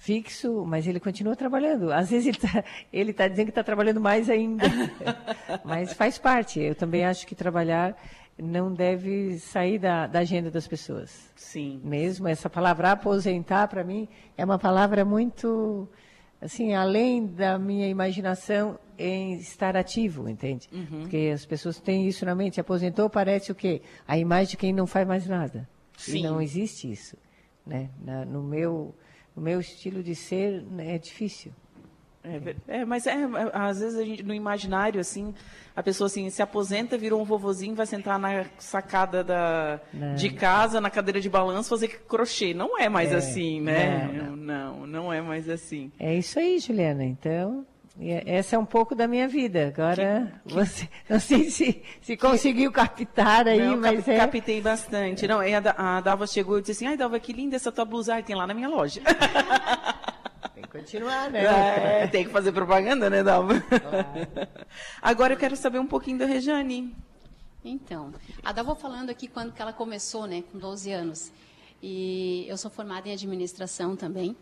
[0.02, 1.92] fixo, mas ele continua trabalhando.
[1.94, 4.66] Às vezes ele está ele tá dizendo que está trabalhando mais ainda,
[5.64, 6.60] mas faz parte.
[6.60, 7.96] Eu também acho que trabalhar
[8.36, 11.32] não deve sair da, da agenda das pessoas.
[11.36, 11.80] Sim.
[11.84, 15.88] Mesmo essa palavra aposentar, para mim, é uma palavra muito,
[16.42, 20.68] assim, além da minha imaginação em estar ativo, entende?
[20.72, 21.02] Uhum.
[21.02, 22.60] Porque as pessoas têm isso na mente.
[22.60, 23.84] Aposentou parece o quê?
[24.08, 25.70] A imagem de quem não faz mais nada.
[25.96, 26.18] Sim.
[26.18, 27.16] E não existe isso.
[27.64, 27.92] Né?
[28.04, 28.96] Na, no meu
[29.36, 31.52] o meu estilo de ser né, é difícil.
[32.24, 33.16] É, é, mas é,
[33.52, 35.34] às vezes a gente, no imaginário, assim,
[35.76, 39.80] a pessoa assim, se aposenta, virou um vovozinho, vai sentar na sacada da,
[40.16, 42.54] de casa, na cadeira de balanço, fazer crochê.
[42.54, 44.08] Não é mais é, assim, né?
[44.14, 45.92] Não, não, não, não, é mais assim.
[46.00, 47.04] É isso aí, Juliana.
[47.04, 47.71] Então, é,
[48.26, 49.68] essa é um pouco da minha vida.
[49.68, 50.56] Agora, que, que...
[50.56, 54.18] você, não sei se, se conseguiu captar aí, não, mas cap, é...
[54.18, 55.28] captei bastante.
[55.28, 58.16] Não, a, a Dalva chegou e disse assim, ai, Dalva, que linda essa tua blusa.
[58.16, 59.02] Ai, tem lá na minha loja.
[60.56, 62.04] Tem que continuar, né?
[62.04, 63.60] É, tem que fazer propaganda, né, Dalva?
[63.62, 64.48] Claro.
[65.02, 66.96] Agora eu quero saber um pouquinho da Rejane.
[67.64, 68.12] Então,
[68.44, 71.32] a Dalva falando aqui quando que ela começou, né, com 12 anos.
[71.82, 74.36] E eu sou formada em administração também.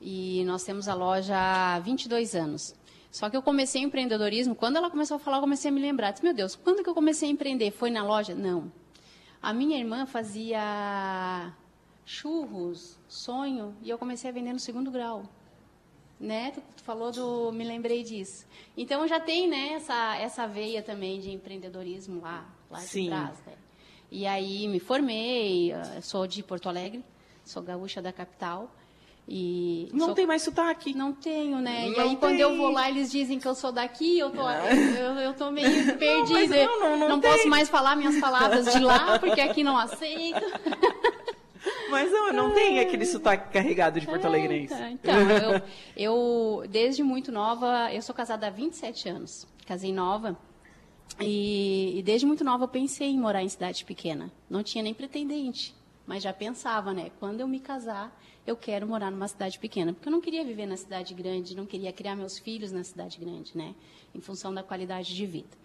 [0.00, 2.74] E nós temos a loja há 22 anos.
[3.10, 6.12] Só que eu comecei empreendedorismo, quando ela começou a falar, eu comecei a me lembrar.
[6.12, 7.70] Disse, meu Deus, quando que eu comecei a empreender?
[7.70, 8.34] Foi na loja?
[8.34, 8.70] Não.
[9.40, 11.52] A minha irmã fazia
[12.04, 15.24] churros, sonho, e eu comecei a vender no segundo grau.
[16.20, 16.50] Né?
[16.50, 17.52] Tu, tu falou do...
[17.52, 18.46] Me lembrei disso.
[18.76, 23.38] Então, já tem né, essa, essa veia também de empreendedorismo lá, lá de trás.
[23.46, 23.54] Né?
[24.10, 27.04] E aí, me formei, eh, sou de Porto Alegre,
[27.44, 28.74] sou gaúcha da capital.
[29.30, 30.14] E não sou...
[30.14, 30.94] tem mais sotaque.
[30.94, 31.82] Não tenho, né?
[31.82, 32.16] Não e aí, tem.
[32.16, 35.50] quando eu vou lá, eles dizem que eu sou daqui, eu tô, eu, eu tô
[35.50, 36.64] meio perdida.
[36.64, 40.40] Não, não, não, não posso mais falar minhas palavras de lá, porque aqui não aceito.
[41.90, 44.68] Mas não, não tem aquele sotaque carregado de Porto Alegre.
[44.70, 45.62] É, então, eu,
[45.96, 49.46] eu, desde muito nova, eu sou casada há 27 anos.
[49.66, 50.38] Casei nova.
[51.20, 54.30] E, e desde muito nova eu pensei em morar em cidade pequena.
[54.48, 55.74] Não tinha nem pretendente,
[56.06, 57.10] mas já pensava, né?
[57.18, 58.16] Quando eu me casar,
[58.50, 61.66] eu quero morar numa cidade pequena, porque eu não queria viver na cidade grande, não
[61.66, 63.74] queria criar meus filhos na cidade grande, né?
[64.14, 65.56] Em função da qualidade de vida.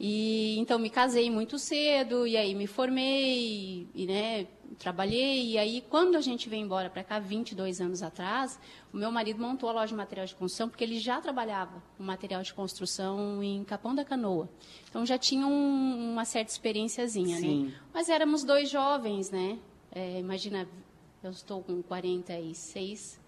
[0.00, 4.46] E então me casei muito cedo e aí me formei e né,
[4.78, 8.58] trabalhei e aí quando a gente veio embora para cá 22 anos atrás,
[8.92, 12.02] o meu marido montou a loja de material de construção porque ele já trabalhava com
[12.02, 14.48] material de construção em Capão da Canoa.
[14.88, 17.72] Então já tinha um, uma certa experiênciazinha, né?
[17.92, 19.58] Mas éramos dois jovens, né?
[19.94, 20.66] É, imagina
[21.22, 23.20] eu estou com 46,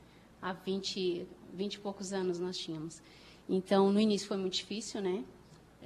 [0.43, 3.01] há 20, 20 e poucos anos nós tínhamos.
[3.49, 5.25] Então, no início foi muito difícil, né?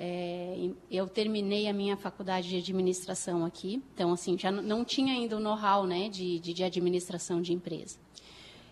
[0.00, 5.36] É, eu terminei a minha faculdade de administração aqui, então, assim, já não tinha ainda
[5.36, 7.98] o know-how né, de, de, de, administração de empresa.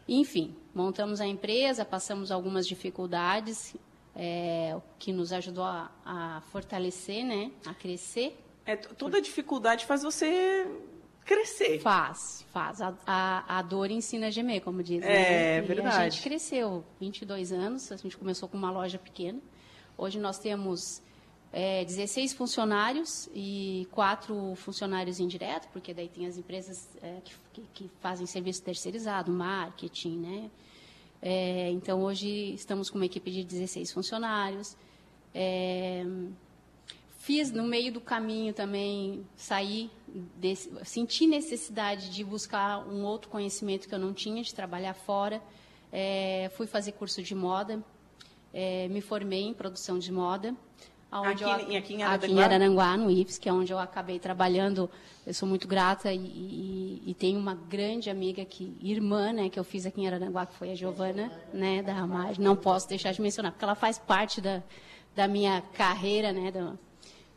[0.09, 3.75] Enfim, montamos a empresa, passamos algumas dificuldades,
[4.15, 8.39] é, que nos ajudou a, a fortalecer, né, a crescer.
[8.65, 10.65] É, toda dificuldade faz você
[11.27, 11.81] crescer.
[11.81, 12.81] Faz, faz.
[12.81, 15.09] A, a, a dor ensina a gemer, como dizem.
[15.09, 15.63] É, né?
[15.63, 15.97] verdade.
[15.97, 19.41] a gente cresceu 22 anos, a gente começou com uma loja pequena.
[19.99, 21.03] Hoje nós temos
[21.53, 27.63] é, 16 funcionários e quatro funcionários indiretos, porque daí tem as empresas é, que, que,
[27.75, 30.51] que, fazem serviço terceirizado, marketing, né?
[31.21, 34.77] É, então, hoje estamos com uma equipe de 16 funcionários.
[35.35, 36.05] É,
[37.27, 39.91] fiz no meio do caminho também, sair,
[40.37, 45.43] desse, senti necessidade de buscar um outro conhecimento que eu não tinha, de trabalhar fora.
[45.93, 47.83] É, fui fazer curso de moda,
[48.55, 50.55] é, me formei em produção de moda.
[51.11, 52.03] Aqui, eu, aqui, em?
[52.05, 54.89] Aqui em Araranguá, no IFES, que é onde eu acabei trabalhando.
[55.27, 59.59] Eu sou muito grata e, e, e, tenho uma grande amiga, que, irmã, né, que
[59.59, 62.45] eu fiz aqui em Araranguá, que foi a Giovana, né, da Ramagem.
[62.45, 64.63] Não posso deixar de mencionar, porque ela faz parte da,
[65.15, 66.75] da minha carreira, né, da,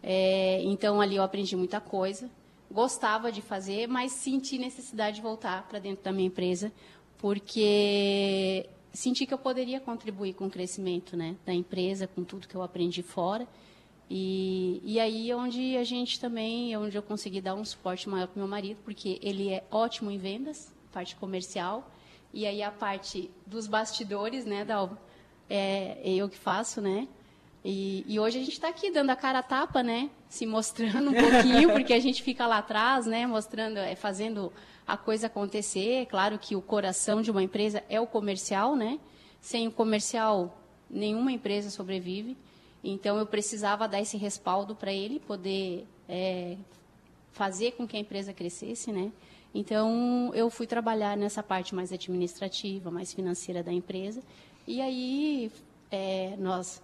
[0.01, 2.29] é, então, ali eu aprendi muita coisa.
[2.71, 6.71] Gostava de fazer, mas senti necessidade de voltar para dentro da minha empresa,
[7.17, 12.55] porque senti que eu poderia contribuir com o crescimento né, da empresa, com tudo que
[12.55, 13.47] eu aprendi fora.
[14.09, 18.09] E, e aí é onde a gente também, é onde eu consegui dar um suporte
[18.09, 21.91] maior para meu marido, porque ele é ótimo em vendas, parte comercial,
[22.33, 24.97] e aí a parte dos bastidores, né, Dalva,
[25.49, 27.07] é, é eu que faço, né?
[27.63, 30.09] E, e hoje a gente está aqui dando a cara a tapa, né?
[30.29, 33.27] Se mostrando um pouquinho, porque a gente fica lá atrás, né?
[33.27, 34.51] Mostrando, é, fazendo
[34.87, 36.05] a coisa acontecer.
[36.07, 38.99] Claro que o coração de uma empresa é o comercial, né?
[39.41, 40.57] Sem o comercial,
[40.89, 42.37] nenhuma empresa sobrevive.
[42.83, 46.55] Então, eu precisava dar esse respaldo para ele poder é,
[47.33, 49.11] fazer com que a empresa crescesse, né?
[49.53, 54.21] Então, eu fui trabalhar nessa parte mais administrativa, mais financeira da empresa.
[54.65, 55.51] E aí,
[55.91, 56.81] é, nós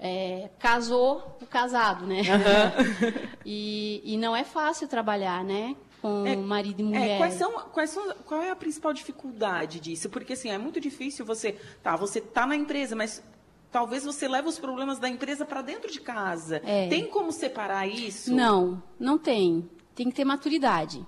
[0.00, 2.22] é, casou o casado, né?
[2.22, 3.28] Uhum.
[3.44, 5.76] e, e não é fácil trabalhar, né?
[6.00, 7.10] com é, marido e mulher.
[7.10, 10.08] É, quais são, quais são, qual é a principal dificuldade disso?
[10.08, 13.22] Porque assim, é muito difícil você, tá, você tá na empresa, mas
[13.70, 16.60] talvez você leve os problemas da empresa para dentro de casa.
[16.64, 16.88] É.
[16.88, 18.34] Tem como separar isso?
[18.34, 19.68] Não, não tem.
[19.94, 21.04] Tem que ter maturidade.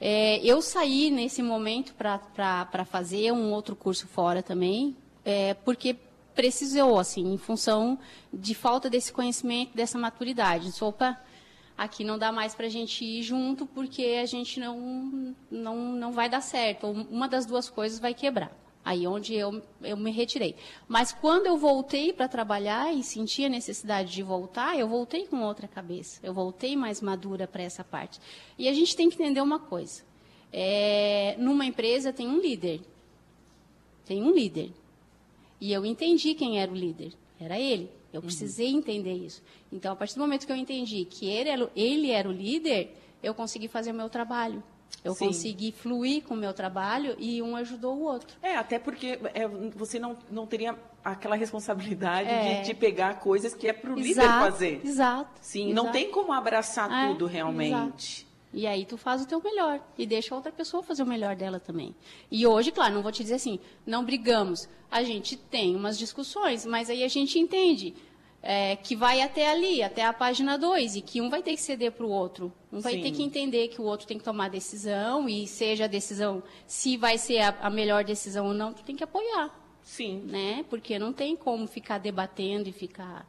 [0.00, 5.96] É, eu saí nesse momento para fazer um outro curso fora também, é, porque
[6.38, 7.98] precisou, assim, em função
[8.32, 10.72] de falta desse conhecimento, dessa maturidade.
[10.80, 11.20] Opa,
[11.76, 16.12] aqui não dá mais para a gente ir junto porque a gente não, não, não
[16.12, 16.86] vai dar certo.
[16.86, 18.56] Uma das duas coisas vai quebrar.
[18.84, 20.54] Aí onde eu, eu me retirei.
[20.86, 25.42] Mas quando eu voltei para trabalhar e senti a necessidade de voltar, eu voltei com
[25.42, 26.20] outra cabeça.
[26.22, 28.20] Eu voltei mais madura para essa parte.
[28.56, 30.04] E a gente tem que entender uma coisa.
[30.52, 32.80] É, numa empresa tem um líder.
[34.06, 34.70] Tem um líder.
[35.60, 37.12] E eu entendi quem era o líder.
[37.40, 37.90] Era ele.
[38.12, 38.26] Eu uhum.
[38.26, 38.78] precisei uhum.
[38.78, 39.42] entender isso.
[39.72, 42.96] Então, a partir do momento que eu entendi que ele era, ele era o líder,
[43.22, 44.62] eu consegui fazer o meu trabalho.
[45.04, 45.26] Eu Sim.
[45.26, 48.36] consegui fluir com o meu trabalho e um ajudou o outro.
[48.42, 52.60] É, até porque é, você não, não teria aquela responsabilidade é.
[52.60, 54.80] de, de, pegar coisas que é para o líder fazer.
[54.84, 55.30] Exato.
[55.40, 55.84] Sim, exato.
[55.84, 58.22] não tem como abraçar é, tudo realmente.
[58.22, 58.27] Exato.
[58.52, 61.36] E aí tu faz o teu melhor e deixa a outra pessoa fazer o melhor
[61.36, 61.94] dela também.
[62.30, 64.68] E hoje, claro, não vou te dizer assim, não brigamos.
[64.90, 67.94] A gente tem umas discussões, mas aí a gente entende
[68.42, 71.60] é, que vai até ali, até a página 2, e que um vai ter que
[71.60, 72.52] ceder para o outro.
[72.72, 73.02] Um vai Sim.
[73.02, 76.96] ter que entender que o outro tem que tomar decisão, e seja a decisão, se
[76.96, 79.54] vai ser a, a melhor decisão ou não, tu tem que apoiar.
[79.82, 80.22] Sim.
[80.26, 80.64] Né?
[80.68, 83.26] Porque não tem como ficar debatendo e ficar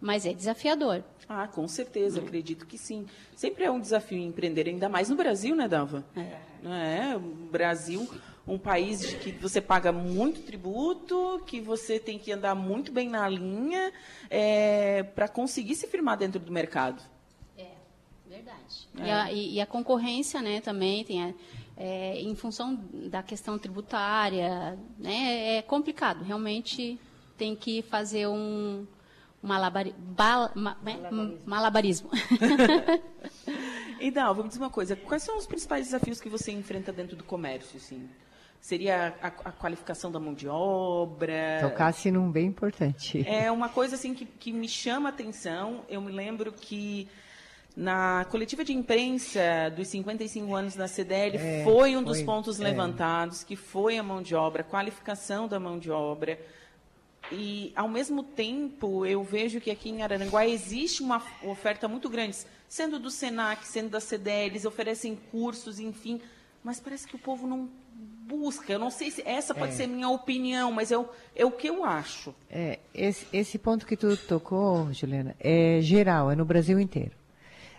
[0.00, 1.02] mas é desafiador.
[1.28, 3.06] Ah, com certeza, acredito que sim.
[3.36, 6.04] Sempre é um desafio empreender, ainda mais no Brasil, né, Dava?
[6.16, 7.10] É.
[7.10, 8.08] é o Brasil,
[8.46, 13.08] um país de que você paga muito tributo, que você tem que andar muito bem
[13.10, 13.92] na linha
[14.30, 17.02] é, para conseguir se firmar dentro do mercado.
[17.58, 17.72] É,
[18.26, 18.88] verdade.
[18.96, 19.06] É.
[19.06, 21.34] E, a, e, a, concorrência, né, também tem a,
[21.76, 22.74] é, em função
[23.10, 26.24] da questão tributária, né, é complicado.
[26.24, 26.98] Realmente
[27.36, 28.86] tem que fazer um
[29.42, 30.98] malabari, bal, ma, né?
[31.44, 32.10] malabarismo.
[32.10, 32.10] malabarismo.
[34.00, 34.96] então, vamos dizer uma coisa.
[34.96, 38.08] Quais são os principais desafios que você enfrenta dentro do comércio, assim?
[38.60, 41.58] Seria a, a qualificação da mão de obra?
[41.60, 43.24] Tocasse num bem importante.
[43.26, 45.84] É uma coisa assim que, que me chama a atenção.
[45.88, 47.08] Eu me lembro que
[47.76, 52.64] na coletiva de imprensa dos 55 anos da CDL é, foi um dos pontos é.
[52.64, 56.38] levantados, que foi a mão de obra, a qualificação da mão de obra.
[57.30, 62.36] E, ao mesmo tempo, eu vejo que aqui em Araranguá existe uma oferta muito grande,
[62.68, 66.20] sendo do SENAC, sendo da CDL, eles oferecem cursos, enfim,
[66.64, 67.68] mas parece que o povo não
[68.26, 68.72] busca.
[68.72, 69.76] Eu não sei se essa pode é.
[69.76, 72.34] ser minha opinião, mas é o, é o que eu acho.
[72.50, 77.12] É, esse, esse ponto que tu tocou, Juliana, é geral, é no Brasil inteiro.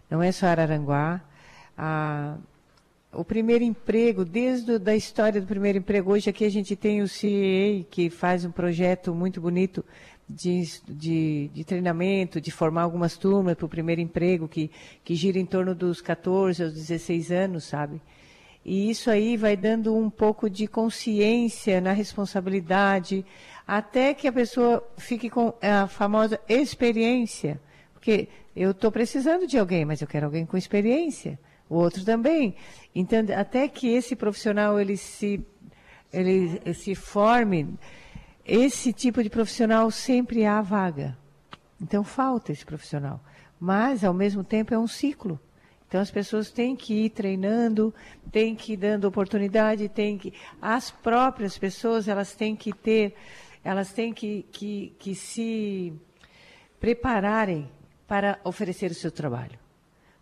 [0.09, 1.21] Não é só Araranguá.
[1.77, 2.37] A,
[3.11, 7.07] o primeiro emprego, desde a história do primeiro emprego, hoje aqui a gente tem o
[7.07, 9.83] CEA, que faz um projeto muito bonito
[10.29, 14.69] de, de, de, treinamento, de formar algumas turmas para o primeiro emprego, que,
[15.03, 17.99] que gira em torno dos 14 aos 16 anos, sabe?
[18.63, 23.25] E isso aí vai dando um pouco de consciência na responsabilidade,
[23.65, 27.59] até que a pessoa fique com a famosa experiência.
[27.93, 31.39] Porque eu estou precisando de alguém, mas eu quero alguém com experiência.
[31.69, 32.55] O outro também.
[32.95, 35.45] Então, até que esse profissional ele se,
[36.11, 37.77] ele se forme,
[38.43, 41.17] esse tipo de profissional sempre há vaga.
[41.79, 43.23] Então, falta esse profissional.
[43.59, 45.39] Mas, ao mesmo tempo, é um ciclo.
[45.89, 47.91] Então as pessoas têm que ir treinando,
[48.31, 50.31] têm que ir dando oportunidade, têm que.
[50.61, 53.15] As próprias pessoas elas têm que ter,
[53.63, 55.91] elas têm que, que, que se
[56.79, 57.67] prepararem
[58.07, 59.57] para oferecer o seu trabalho.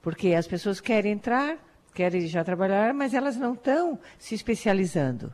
[0.07, 1.57] Porque as pessoas querem entrar,
[1.93, 5.33] querem já trabalhar, mas elas não estão se especializando.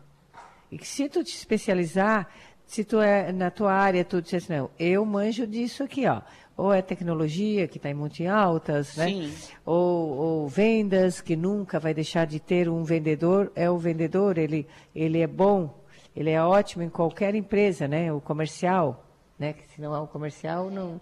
[0.71, 2.27] E se tu te especializar,
[2.65, 6.23] se tu é na tua área, tu dissesse, não, eu manjo disso aqui, ó
[6.57, 9.09] ou é tecnologia que está em muito altas, né?
[9.09, 9.33] Sim.
[9.63, 13.51] Ou, ou, vendas que nunca vai deixar de ter um vendedor.
[13.55, 15.83] É o vendedor, ele, ele é bom,
[16.15, 18.11] ele é ótimo em qualquer empresa, né?
[18.11, 19.05] O comercial,
[19.37, 19.53] né?
[19.67, 20.99] Se não há o comercial, não.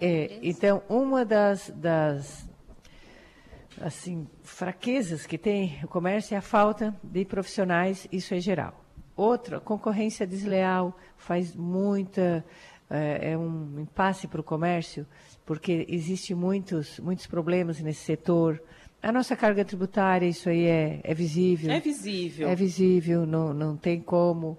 [0.00, 0.24] É, né?
[0.26, 2.47] é, então, uma das, das
[3.80, 8.06] assim fraquezas que tem o comércio é a falta de profissionais.
[8.10, 8.84] Isso é geral.
[9.16, 12.44] Outra, concorrência desleal faz muita
[12.90, 15.06] é, é um impasse para o comércio,
[15.44, 18.62] porque existe muitos, muitos problemas nesse setor.
[19.02, 21.70] A nossa carga tributária, isso aí é, é visível.
[21.70, 22.48] É visível.
[22.48, 24.58] É visível, não, não tem como.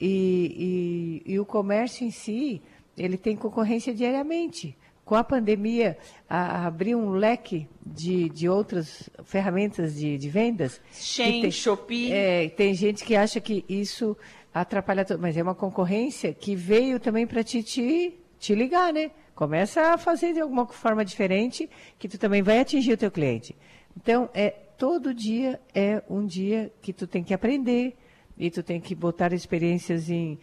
[0.00, 2.62] E, e, e o comércio em si,
[2.96, 4.76] ele tem concorrência diariamente.
[5.10, 5.98] Com a pandemia,
[6.28, 10.80] a, abriu um leque de, de outras ferramentas de, de vendas.
[10.92, 12.12] Shein, Shopee.
[12.12, 14.16] É, tem gente que acha que isso
[14.54, 15.18] atrapalha tudo.
[15.18, 19.10] Mas é uma concorrência que veio também para te, te, te ligar, né?
[19.34, 23.56] Começa a fazer de alguma forma diferente, que tu também vai atingir o teu cliente.
[23.96, 27.96] Então, é todo dia é um dia que tu tem que aprender
[28.38, 30.38] e tu tem que botar experiências em,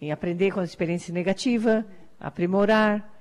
[0.00, 1.84] em aprender com as experiências negativas,
[2.20, 3.11] aprimorar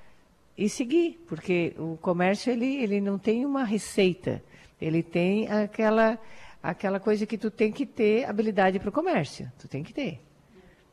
[0.62, 4.44] e seguir, porque o comércio ele, ele não tem uma receita,
[4.80, 6.20] ele tem aquela
[6.62, 10.22] aquela coisa que tu tem que ter habilidade para o comércio, tu tem que ter.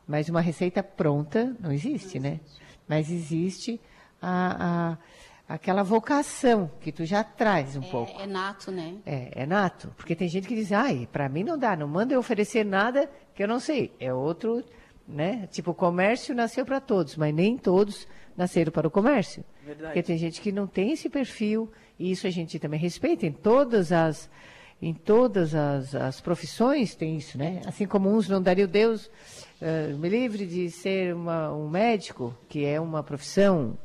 [0.07, 2.39] Mas uma receita pronta não existe, né?
[2.87, 3.79] Mas existe
[4.19, 4.95] a,
[5.47, 8.19] a, aquela vocação que tu já traz um é, pouco.
[8.19, 8.97] É nato, né?
[9.05, 9.93] É, é nato.
[9.95, 13.07] Porque tem gente que diz, ai, para mim não dá, não manda eu oferecer nada
[13.35, 13.93] que eu não sei.
[13.99, 14.65] É outro,
[15.07, 15.47] né?
[15.51, 18.07] Tipo, o comércio nasceu para todos, mas nem todos
[18.39, 19.43] nasceram para o comércio.
[19.63, 19.87] Verdade.
[19.87, 21.69] Porque tem gente que não tem esse perfil,
[21.99, 24.29] e isso a gente também respeita em todas as
[24.81, 27.61] em todas as, as profissões tem isso, né?
[27.65, 29.07] Assim como uns não dariam Deus
[29.61, 33.77] uh, me livre de ser uma, um médico, que é uma profissão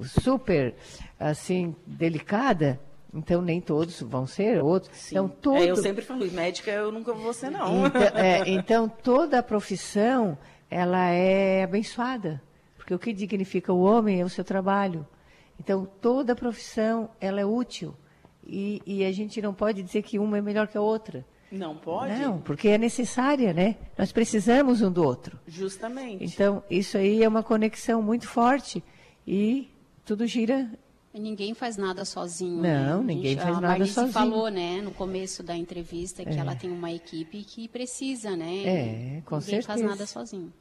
[0.00, 0.74] super,
[1.20, 2.80] assim, delicada,
[3.12, 4.96] então nem todos vão ser, outros.
[4.96, 5.16] Sim.
[5.16, 5.56] Então, todo...
[5.58, 7.86] É, eu sempre falo, médica eu nunca vou ser, não.
[7.86, 10.38] Então, é, então, toda a profissão,
[10.70, 12.40] ela é abençoada,
[12.92, 15.06] porque o que dignifica o homem é o seu trabalho.
[15.58, 17.94] Então, toda profissão, ela é útil.
[18.44, 21.24] E, e a gente não pode dizer que uma é melhor que a outra.
[21.50, 22.18] Não pode?
[22.18, 23.76] Não, porque é necessária, né?
[23.96, 25.38] Nós precisamos um do outro.
[25.46, 26.24] Justamente.
[26.24, 28.82] Então, isso aí é uma conexão muito forte
[29.26, 29.70] e
[30.04, 30.70] tudo gira.
[31.14, 32.62] Ninguém faz nada sozinho.
[32.62, 33.14] Não, né?
[33.14, 34.08] ninguém gente, faz nada sozinho.
[34.08, 36.38] A falou, né, no começo da entrevista, que é.
[36.38, 38.64] ela tem uma equipe que precisa, né?
[38.64, 39.50] É, com ninguém certeza.
[39.50, 40.52] Ninguém faz nada sozinho.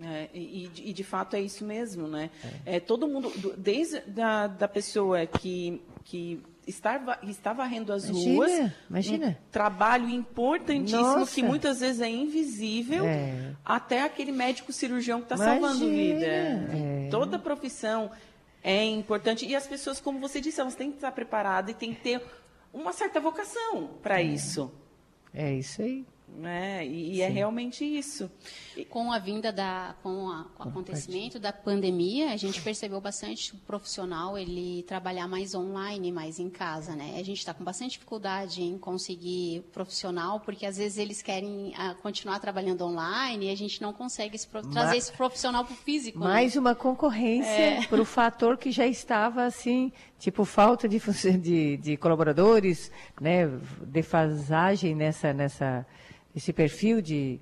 [0.00, 2.30] É, e, e, de fato é isso mesmo, né?
[2.66, 2.76] É.
[2.76, 8.72] é todo mundo, desde da, da pessoa que, que estar, está varrendo as imagina, ruas.
[8.90, 9.28] Imagina.
[9.28, 11.34] Um trabalho importantíssimo Nossa.
[11.34, 13.54] que muitas vezes é invisível, é.
[13.64, 16.26] até aquele médico cirurgião que está salvando vida.
[16.26, 17.08] É.
[17.10, 18.10] Toda profissão
[18.62, 19.46] é importante.
[19.46, 22.22] E as pessoas, como você disse, elas têm que estar preparadas e têm que ter
[22.72, 24.24] uma certa vocação para é.
[24.24, 24.72] isso.
[25.32, 26.04] É isso aí.
[26.42, 28.30] É, e, e é realmente isso.
[28.90, 33.54] Com a vinda da, com, a, com o acontecimento da pandemia, a gente percebeu bastante
[33.54, 37.14] o profissional ele trabalhar mais online, mais em casa, né?
[37.18, 41.90] A gente está com bastante dificuldade em conseguir profissional, porque às vezes eles querem a,
[41.90, 45.76] ah, continuar trabalhando online e a gente não consegue esse, trazer esse profissional para o
[45.76, 46.18] físico.
[46.18, 46.26] Né?
[46.26, 46.60] Mais né?
[46.60, 47.86] uma concorrência é.
[47.86, 50.98] para o fator que já estava assim, tipo falta de,
[51.38, 53.46] de, de colaboradores, né?
[53.82, 55.86] Defasagem nessa nessa
[56.34, 57.40] esse perfil de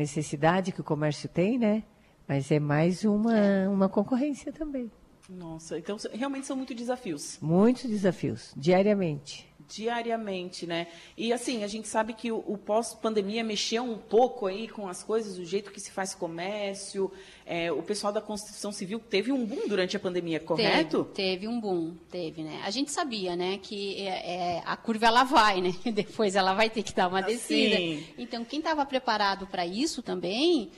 [0.00, 1.82] necessidade que o comércio tem, né?
[2.26, 3.68] Mas é mais uma, é.
[3.68, 4.90] uma concorrência também.
[5.28, 7.38] Nossa, então realmente são muitos desafios.
[7.40, 9.49] Muitos desafios, diariamente.
[9.70, 10.88] Diariamente, né?
[11.16, 15.04] E assim, a gente sabe que o, o pós-pandemia mexeu um pouco aí com as
[15.04, 17.10] coisas, o jeito que se faz comércio.
[17.46, 21.04] É, o pessoal da construção civil teve um boom durante a pandemia, correto?
[21.04, 22.60] Teve, teve um boom, teve, né?
[22.64, 25.74] A gente sabia, né, que é, é, a curva ela vai, né?
[25.92, 27.76] Depois ela vai ter que dar uma descida.
[27.76, 28.04] Sim.
[28.18, 30.70] Então, quem estava preparado para isso também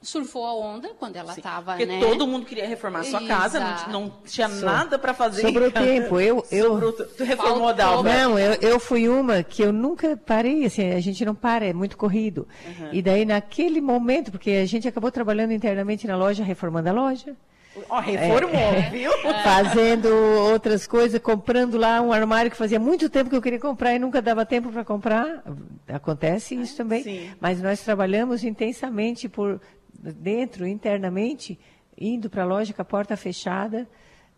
[0.00, 2.00] surfou a onda quando ela estava, Porque né?
[2.00, 5.42] todo mundo queria reformar sua casa, não, não tinha so, nada para fazer.
[5.42, 6.20] Sobrou tempo.
[6.20, 8.08] Eu, eu, Sobrou, tu reformou, Dalva?
[8.08, 11.72] Não, eu, eu fui uma que eu nunca parei, assim, a gente não para, é
[11.72, 12.48] muito corrido.
[12.66, 12.88] Uhum.
[12.92, 17.36] E daí, naquele momento, porque a gente acabou trabalhando internamente na loja, reformando a loja.
[17.88, 19.10] Oh, reformou, é, viu?
[19.44, 23.94] Fazendo outras coisas, comprando lá um armário que fazia muito tempo que eu queria comprar
[23.94, 25.42] e nunca dava tempo para comprar.
[25.88, 27.02] Acontece isso também.
[27.02, 27.30] Sim.
[27.40, 29.60] Mas nós trabalhamos intensamente por
[29.98, 31.58] dentro, internamente,
[31.96, 33.88] indo para a loja com a porta fechada,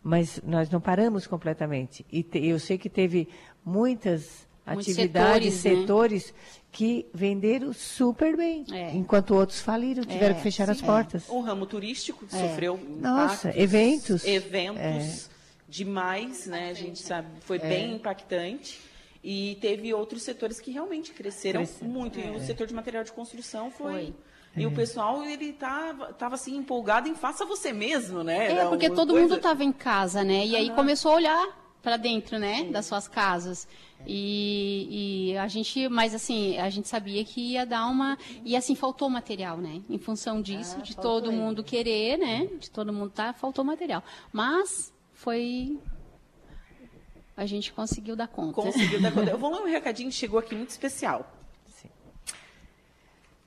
[0.03, 2.07] mas nós não paramos completamente.
[2.11, 3.29] E te, eu sei que teve
[3.65, 5.81] muitas atividades, setores, né?
[5.81, 6.35] setores
[6.73, 8.95] que venderam super bem, é.
[8.95, 11.29] enquanto outros faliram, tiveram é, que fechar sim, as portas.
[11.29, 11.33] É.
[11.33, 12.49] O ramo turístico é.
[12.49, 14.25] sofreu Nossa, impactos, eventos.
[14.25, 15.31] Eventos é.
[15.69, 16.71] demais, né?
[16.71, 17.61] A gente sabe, foi é.
[17.61, 18.81] bem impactante.
[19.23, 21.85] E teve outros setores que realmente cresceram Cresce.
[21.85, 22.19] muito.
[22.19, 23.93] E o setor de material de construção foi.
[23.93, 24.15] foi.
[24.57, 28.53] E o pessoal, ele tava, tava assim, empolgado em faça você mesmo, né?
[28.53, 29.23] É, porque todo coisa...
[29.23, 30.45] mundo estava em casa, né?
[30.45, 33.67] E aí começou a olhar para dentro, né, das suas casas.
[34.07, 38.19] E, e, a gente, mas assim, a gente sabia que ia dar uma.
[38.45, 39.83] E assim, faltou material, né?
[39.89, 42.47] Em função disso, ah, de todo mundo querer, né?
[42.59, 44.03] De todo mundo tá, faltou material.
[44.33, 45.79] Mas foi.
[47.37, 48.55] A gente conseguiu dar conta.
[48.55, 49.31] Conseguiu dar conta.
[49.33, 51.37] Eu vou ler um recadinho que chegou aqui muito especial.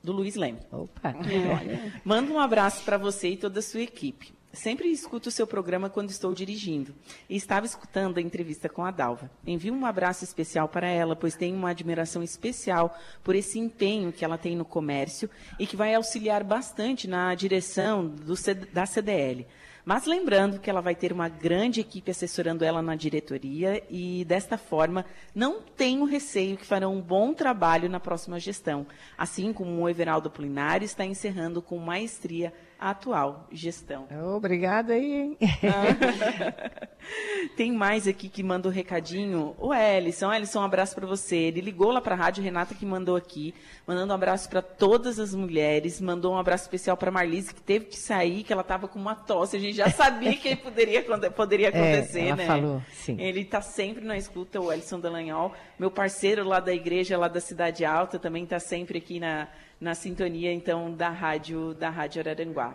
[0.02, 0.58] Do Luiz Leme.
[0.70, 1.10] Opa!
[1.10, 1.92] É.
[2.04, 4.34] Manda um abraço para você e toda a sua equipe.
[4.54, 6.94] Sempre escuto o seu programa quando estou dirigindo.
[7.28, 9.30] E estava escutando a entrevista com a Dalva.
[9.46, 14.24] Envio um abraço especial para ela, pois tenho uma admiração especial por esse empenho que
[14.24, 15.28] ela tem no comércio
[15.58, 18.34] e que vai auxiliar bastante na direção do,
[18.72, 19.46] da CDL.
[19.84, 24.56] Mas lembrando que ela vai ter uma grande equipe assessorando ela na diretoria e, desta
[24.56, 28.86] forma, não tenho receio que farão um bom trabalho na próxima gestão,
[29.18, 32.50] assim como o Everaldo Pulinari está encerrando com maestria
[32.90, 34.06] atual gestão.
[34.36, 35.38] Obrigada aí, hein?
[35.62, 36.88] Ah.
[37.56, 39.54] Tem mais aqui que mandou um recadinho.
[39.58, 41.36] O Ellison, Ellison, um abraço para você.
[41.36, 43.54] Ele ligou lá para a rádio, Renata que mandou aqui,
[43.86, 47.86] mandando um abraço para todas as mulheres, mandou um abraço especial para Marlise, que teve
[47.86, 49.56] que sair, que ela estava com uma tosse.
[49.56, 52.46] A gente já sabia que poderia, poderia acontecer, é, ela né?
[52.46, 53.16] falou, sim.
[53.20, 57.40] Ele está sempre na escuta, o Ellison Dallagnol, meu parceiro lá da igreja, lá da
[57.40, 59.48] Cidade Alta, também está sempre aqui na
[59.84, 62.74] na sintonia então da rádio da rádio Araranguá.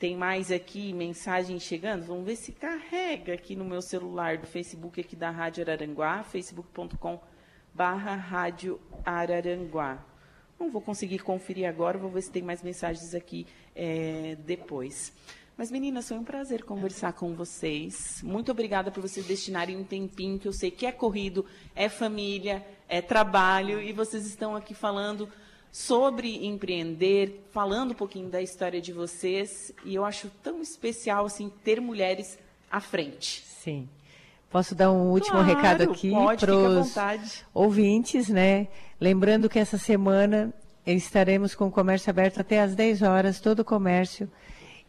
[0.00, 2.04] Tem mais aqui mensagem chegando.
[2.04, 7.20] Vamos ver se carrega aqui no meu celular do Facebook aqui da Rádio Araranguá, facebook.com
[7.72, 10.04] barra Rádio Araranguá.
[10.58, 13.46] Não vou conseguir conferir agora, vou ver se tem mais mensagens aqui
[13.76, 15.12] é, depois.
[15.56, 18.22] Mas, meninas, foi um prazer conversar com vocês.
[18.24, 21.46] Muito obrigada por vocês destinarem um tempinho, que eu sei que é corrido,
[21.76, 25.28] é família, é trabalho, e vocês estão aqui falando
[25.72, 29.72] sobre empreender, falando um pouquinho da história de vocês.
[29.84, 32.38] E eu acho tão especial assim ter mulheres
[32.70, 33.42] à frente.
[33.46, 33.88] Sim.
[34.50, 36.10] Posso dar um último claro, recado aqui
[36.40, 38.66] para os ouvintes, né?
[39.00, 40.52] Lembrando que essa semana
[40.84, 44.28] estaremos com o comércio aberto até às 10 horas, todo o comércio.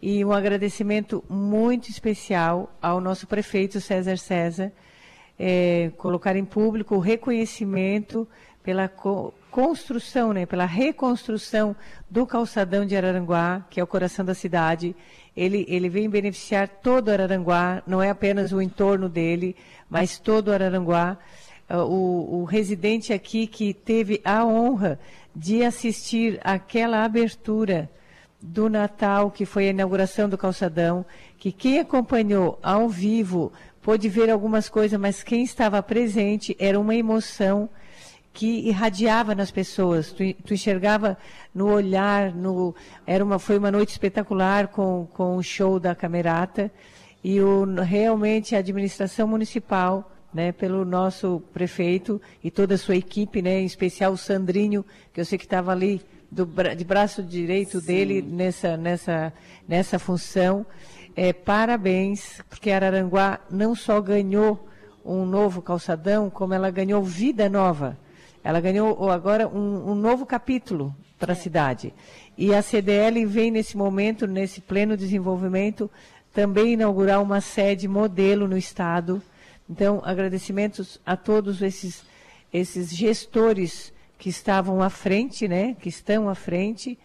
[0.02, 4.72] E um agradecimento muito especial ao nosso prefeito César César,
[5.38, 8.28] é, colocar em público o reconhecimento
[8.64, 11.76] pela co construção, né, pela reconstrução
[12.10, 14.96] do calçadão de Araranguá, que é o coração da cidade.
[15.36, 19.56] Ele, ele vem beneficiar todo Araranguá, não é apenas o entorno dele,
[19.90, 21.18] mas todo Araranguá.
[21.70, 24.98] Uh, o, o residente aqui que teve a honra
[25.36, 27.90] de assistir aquela abertura
[28.42, 31.06] do Natal, que foi a inauguração do calçadão,
[31.38, 36.96] que quem acompanhou ao vivo pôde ver algumas coisas, mas quem estava presente era uma
[36.96, 37.70] emoção
[38.34, 40.12] que irradiava nas pessoas.
[40.12, 41.18] Tu, tu, enxergava
[41.54, 42.74] no olhar, no,
[43.06, 46.72] era uma, foi uma noite espetacular com, com o show da Camerata
[47.24, 53.42] e o, realmente a administração municipal, né, pelo nosso prefeito e toda a sua equipe,
[53.42, 56.02] né, em especial o Sandrinho, que eu sei que estava ali
[56.32, 57.86] do, de braço direito Sim.
[57.86, 59.34] dele nessa, nessa,
[59.68, 60.66] nessa função.
[61.14, 64.68] É, parabéns, porque Araranguá não só ganhou
[65.04, 67.98] um novo calçadão, como ela ganhou vida nova.
[68.44, 71.94] Ela ganhou agora um, um novo capítulo para a cidade.
[72.38, 75.90] E a CDL vem nesse momento, nesse pleno desenvolvimento,
[76.34, 79.22] também inaugurar uma sede modelo no Estado,
[79.70, 82.04] Então, agradecimentos a todos esses,
[82.52, 86.98] esses gestores que estavam à frente, né, que estão à frente,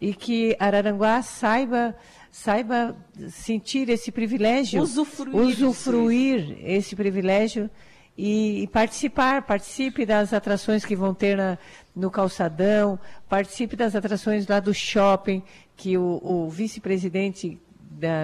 [0.00, 1.94] e que Araranguá saiba
[2.30, 2.96] saiba
[3.28, 7.68] sentir esse privilégio, usufruir, usufruir esse privilégio
[8.16, 11.58] e, e, participar, participe das atrações que vão ter na,
[11.96, 12.98] no calçadão,
[13.28, 15.42] participe das atrações lá do shopping,
[15.76, 17.58] que o, o vice-presidente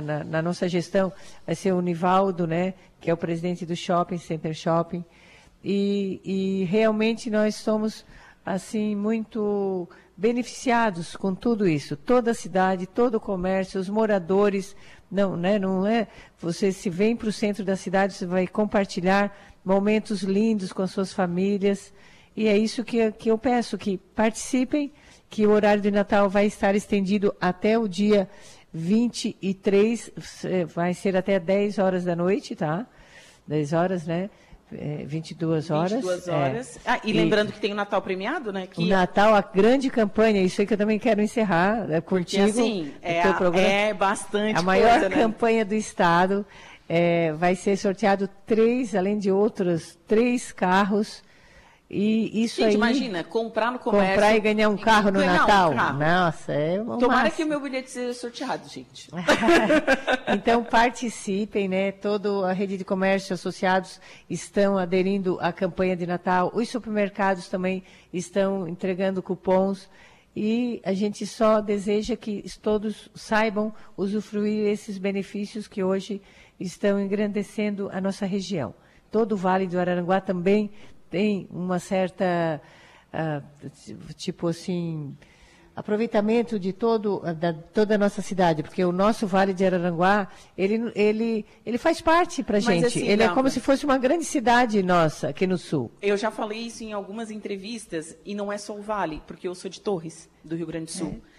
[0.02, 1.12] na, na, nossa gestão
[1.46, 5.04] vai ser o Nivaldo, né, que é o presidente do Shopping, Center Shopping,
[5.62, 8.04] e, e realmente nós somos
[8.44, 11.96] assim muito beneficiados com tudo isso.
[11.96, 14.74] Toda a cidade, todo o comércio, os moradores,
[15.10, 16.08] não, né, não é.
[16.40, 20.90] Você se vem para o centro da cidade, você vai compartilhar momentos lindos com as
[20.90, 21.92] suas famílias.
[22.36, 24.92] E é isso que, que eu peço, que participem,
[25.28, 28.28] que o horário de Natal vai estar estendido até o dia
[28.72, 30.10] 23,
[30.74, 32.86] vai ser até 10 horas da noite, tá?
[33.46, 34.30] 10 horas, né?
[34.72, 35.92] é, 22 horas.
[35.92, 36.76] 22 horas.
[36.76, 36.80] É.
[36.84, 38.66] Ah, e, e lembrando que tem o Natal premiado, né?
[38.66, 38.82] Que...
[38.82, 42.44] O Natal, a grande campanha, isso aí que eu também quero encerrar é, contigo.
[42.44, 45.16] Porque, assim, é, a, programa, é bastante A maior coisa, né?
[45.16, 46.44] campanha do Estado.
[46.88, 51.22] É, vai ser sorteado três, além de outros, três carros
[51.90, 52.74] e isso Gente, aí.
[52.74, 54.10] imagina, comprar no comércio.
[54.10, 55.72] Comprar e ganhar um carro no Natal.
[55.72, 55.98] Um carro.
[55.98, 57.36] Nossa, é uma Tomara massa.
[57.36, 59.08] que o meu bilhete seja sorteado, gente.
[60.28, 61.90] então participem, né?
[61.92, 66.50] Toda a rede de comércio associados estão aderindo à campanha de Natal.
[66.52, 67.82] Os supermercados também
[68.12, 69.88] estão entregando cupons.
[70.36, 76.20] E a gente só deseja que todos saibam usufruir esses benefícios que hoje
[76.58, 78.74] estão engrandecendo a nossa região.
[79.10, 80.70] Todo o Vale do Araranguá também
[81.10, 82.60] tem uma certa,
[83.12, 83.70] uh,
[84.14, 85.16] tipo assim,
[85.78, 90.92] aproveitamento de todo, da, toda a nossa cidade, porque o nosso Vale de Araranguá, ele,
[90.94, 92.86] ele, ele faz parte para a gente.
[92.86, 95.90] Assim, ele é como se fosse uma grande cidade nossa aqui no Sul.
[96.02, 99.54] Eu já falei isso em algumas entrevistas, e não é só o Vale, porque eu
[99.54, 101.22] sou de Torres, do Rio Grande do Sul.
[101.24, 101.37] É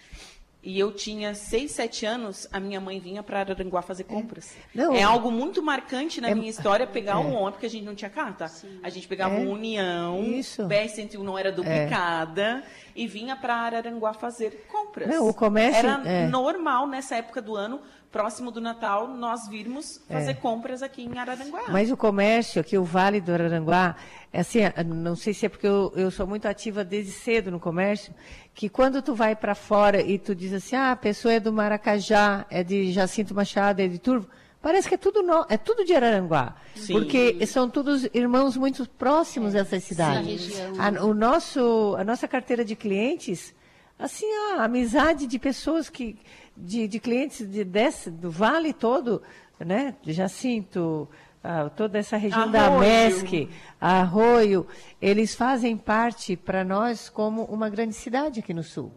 [0.62, 4.54] e eu tinha 6, 7 anos, a minha mãe vinha para Araranguá fazer compras.
[4.74, 7.16] Não, é algo muito marcante na é, minha história pegar é.
[7.16, 8.46] um ônibus, porque a gente não tinha carta.
[8.46, 8.78] Sim.
[8.82, 9.38] A gente pegava é.
[9.38, 12.62] um União, BR-101 não era duplicada,
[12.94, 15.08] e vinha para Araranguá fazer compras.
[15.08, 15.78] Não, o comércio...
[15.78, 16.26] Era é.
[16.26, 17.80] normal nessa época do ano
[18.10, 20.34] próximo do Natal, nós virmos fazer é.
[20.34, 21.62] compras aqui em Araranguá.
[21.68, 23.94] Mas o comércio aqui, o Vale do Araranguá,
[24.32, 27.60] é assim, não sei se é porque eu, eu sou muito ativa desde cedo no
[27.60, 28.12] comércio,
[28.52, 31.52] que quando tu vai para fora e tu diz assim, ah, a pessoa é do
[31.52, 34.28] Maracajá, é de Jacinto Machado, é de Turvo,
[34.60, 36.56] parece que é tudo, no, é tudo de Araranguá.
[36.74, 36.94] Sim.
[36.94, 39.62] Porque são todos irmãos muito próximos é.
[39.62, 40.60] dessas cidades.
[40.78, 43.54] A, o nosso, a nossa carteira de clientes,
[43.96, 46.18] assim, a amizade de pessoas que
[46.60, 49.22] de, de clientes de, desse, do vale todo,
[49.58, 49.94] né?
[50.02, 51.08] De Jacinto,
[51.42, 52.52] ah, toda essa região Arroio.
[52.52, 53.48] da MESC,
[53.80, 54.66] Arroio,
[55.00, 58.92] eles fazem parte para nós como uma grande cidade aqui no Sul.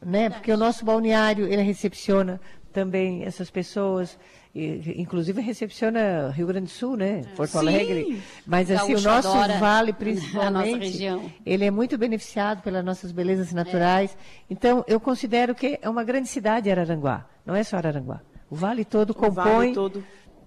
[0.00, 0.28] Né?
[0.28, 2.40] Porque o nosso balneário, ele recepciona
[2.72, 4.18] também essas pessoas,
[4.54, 7.22] e, inclusive recepciona Rio Grande do Sul, né?
[7.34, 7.58] Porto Sim.
[7.58, 8.22] Alegre.
[8.46, 11.02] Mas assim, o nosso vale, principalmente,
[11.44, 14.12] ele é muito beneficiado pelas nossas belezas naturais.
[14.12, 14.16] É.
[14.50, 18.20] Então, eu considero que é uma grande cidade Araranguá, não é só Araranguá.
[18.50, 19.44] O vale todo o compõe.
[19.44, 20.04] Vale todo.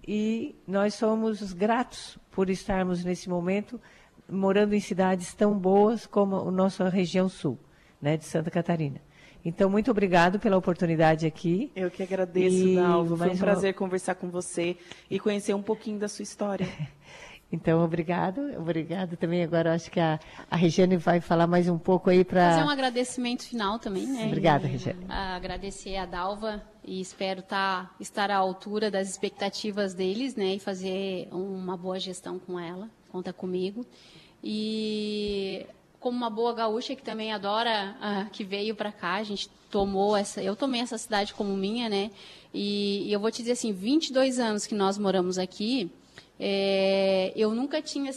[0.07, 3.81] E nós somos gratos por estarmos nesse momento
[4.29, 7.59] morando em cidades tão boas como a nossa região sul,
[8.01, 9.01] né, de Santa Catarina.
[9.45, 11.71] Então, muito obrigado pela oportunidade aqui.
[11.75, 13.15] Eu que agradeço, e Dalva.
[13.15, 13.77] Foi um prazer uma...
[13.77, 14.75] conversar com você
[15.07, 16.67] e conhecer um pouquinho da sua história.
[17.51, 18.41] Então, obrigado.
[18.57, 19.43] Obrigado também.
[19.43, 20.19] Agora, acho que a,
[20.49, 22.49] a Regiane vai falar mais um pouco aí para...
[22.49, 24.25] Fazer um agradecimento final também, né?
[24.25, 25.05] Obrigada, Regiane.
[25.07, 30.55] Agradecer a Dalva e espero tá, estar à altura das expectativas deles, né?
[30.55, 32.89] E fazer uma boa gestão com ela.
[33.09, 33.85] Conta comigo.
[34.43, 35.65] E
[36.05, 40.15] como uma boa gaúcha que também adora, uh, que veio para cá, a gente tomou
[40.15, 42.11] essa, eu tomei essa cidade como minha, né?
[42.53, 45.89] E, e eu vou te dizer assim, 22 anos que nós moramos aqui,
[46.39, 48.11] é, eu nunca tinha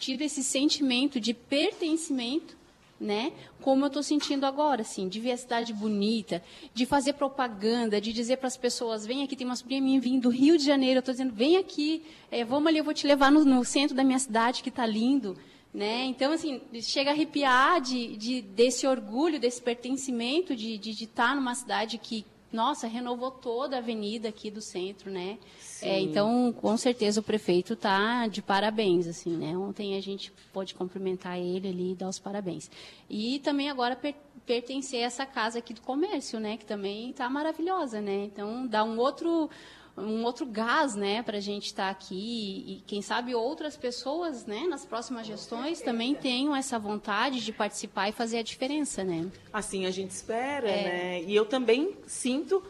[0.00, 2.56] tido esse sentimento de pertencimento,
[3.00, 3.32] né?
[3.60, 6.42] Como eu estou sentindo agora, assim, de ver a cidade bonita,
[6.74, 10.22] de fazer propaganda, de dizer para as pessoas, vem aqui, tem uma sobrinha minha vindo
[10.22, 12.02] do Rio de Janeiro, eu estou dizendo, vem aqui,
[12.32, 14.84] é, vamos ali, eu vou te levar no, no centro da minha cidade que está
[14.84, 15.36] lindo.
[15.74, 16.04] Né?
[16.04, 21.34] Então, assim, chega a arrepiar de, de, desse orgulho, desse pertencimento de, de, de estar
[21.34, 25.36] numa cidade que, nossa, renovou toda a avenida aqui do centro, né?
[25.82, 29.58] É, então, com certeza, o prefeito está de parabéns, assim, né?
[29.58, 32.70] Ontem a gente pôde cumprimentar ele ali e dar os parabéns.
[33.10, 34.14] E também agora per
[34.46, 36.56] pertencer a essa casa aqui do comércio, né?
[36.56, 38.26] Que também está maravilhosa, né?
[38.26, 39.50] Então, dá um outro
[39.96, 44.44] um outro gás, né, para a gente estar tá aqui e quem sabe outras pessoas,
[44.44, 49.30] né, nas próximas gestões também tenham essa vontade de participar e fazer a diferença, né?
[49.52, 50.82] Assim a gente espera, é.
[50.82, 51.22] né?
[51.22, 52.62] E eu também sinto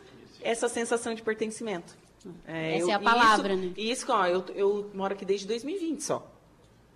[0.42, 1.96] essa sensação de pertencimento.
[2.46, 3.72] É, essa eu, é a palavra, isso, né?
[3.76, 6.30] E isso, ó, eu, eu moro aqui desde 2020 só.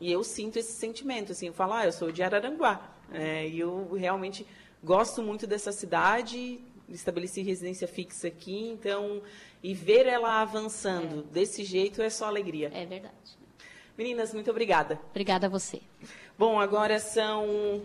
[0.01, 2.95] E eu sinto esse sentimento, assim, eu falo, ah, eu sou de Araranguá.
[3.13, 4.47] É, e eu realmente
[4.83, 9.23] gosto muito dessa cidade, estabeleci residência fixa aqui, então,
[9.63, 11.33] e ver ela avançando é.
[11.33, 12.71] desse jeito é só alegria.
[12.73, 13.39] É verdade.
[13.97, 15.01] Meninas, muito obrigada.
[15.11, 15.81] Obrigada a você.
[16.39, 17.83] Bom, agora são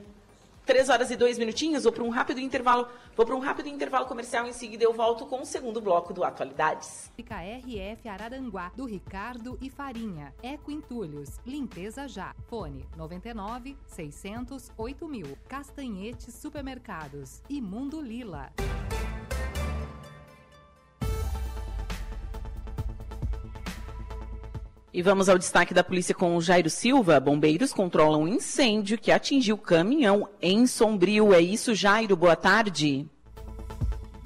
[0.66, 4.06] três horas e dois minutinhos, vou para um rápido intervalo, vou para um rápido intervalo
[4.06, 7.12] comercial, em seguida eu volto com o segundo bloco do Atualidades.
[7.18, 10.34] RF Araranguá, do Ricardo e Farinha.
[10.42, 12.36] Eco Entulhos, limpeza já.
[12.48, 15.38] Fone 99 600 8000.
[15.48, 18.52] Castanhetes Supermercados e Mundo Lila.
[24.94, 27.20] E vamos ao destaque da polícia com o Jairo Silva.
[27.20, 31.34] Bombeiros controlam um incêndio que atingiu caminhão em Sombrio.
[31.34, 32.16] É isso, Jairo.
[32.16, 33.08] Boa tarde.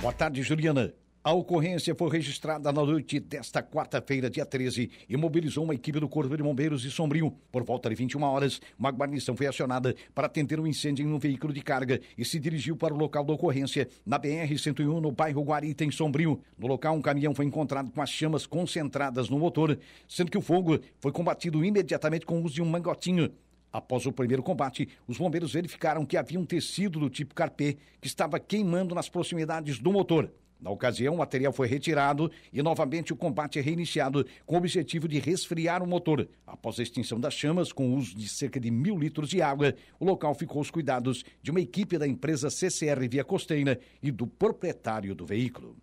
[0.02, 0.94] Boa tarde, Juliana.
[1.28, 6.08] A ocorrência foi registrada na noite desta quarta-feira, dia 13, e mobilizou uma equipe do
[6.08, 7.34] Corpo de Bombeiros de Sombrio.
[7.52, 11.20] Por volta de 21 horas, uma guarnição foi acionada para atender um incêndio em um
[11.20, 15.44] veículo de carga e se dirigiu para o local da ocorrência, na BR-101, no bairro
[15.44, 16.40] Guarita, em Sombrio.
[16.58, 20.42] No local, um caminhão foi encontrado com as chamas concentradas no motor, sendo que o
[20.42, 23.34] fogo foi combatido imediatamente com o uso de um mangotinho.
[23.70, 28.08] Após o primeiro combate, os bombeiros verificaram que havia um tecido do tipo carpê que
[28.08, 30.32] estava queimando nas proximidades do motor.
[30.60, 35.08] Na ocasião, o material foi retirado e novamente o combate é reiniciado com o objetivo
[35.08, 36.28] de resfriar o motor.
[36.46, 39.76] Após a extinção das chamas, com o uso de cerca de mil litros de água,
[40.00, 44.26] o local ficou aos cuidados de uma equipe da empresa CCR Via Costeira e do
[44.26, 45.76] proprietário do veículo.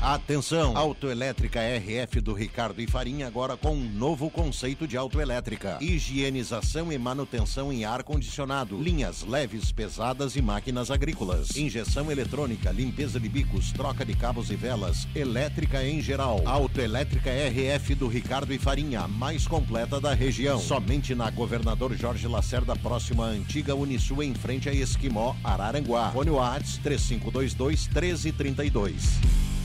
[0.00, 0.76] Atenção!
[0.76, 5.78] Autoelétrica RF do Ricardo e Farinha agora com um novo conceito de autoelétrica.
[5.80, 11.56] Higienização e manutenção em ar-condicionado, linhas leves, pesadas e máquinas agrícolas.
[11.56, 16.40] Injeção eletrônica, limpeza de bicos, troca de cabos e velas, elétrica em geral.
[16.44, 20.60] Autoelétrica RF do Ricardo e Farinha, a mais completa da região.
[20.60, 26.12] Somente na Governador Jorge Lacerda, próxima à antiga Unisul, em frente a Esquimó, Araranguá.
[26.12, 29.55] Fone Whats 3522 1332.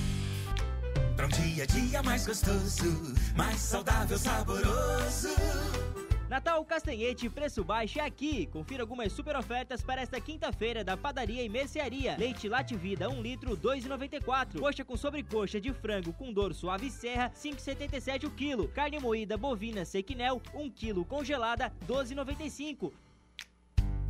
[1.22, 5.30] Pra um dia a dia mais gostoso, mais saudável, saboroso.
[6.28, 8.48] Natal Castanhete, preço baixo é aqui.
[8.48, 12.16] Confira algumas super ofertas para esta quinta-feira da padaria e mercearia.
[12.18, 14.60] Leite Late Vida, 1 litro, 2,94.
[14.60, 18.68] Coxa com sobrecoxa de frango com dor suave serra, 5,77 o quilo.
[18.70, 22.92] Carne moída bovina sequinel, 1 quilo congelada, 12,95.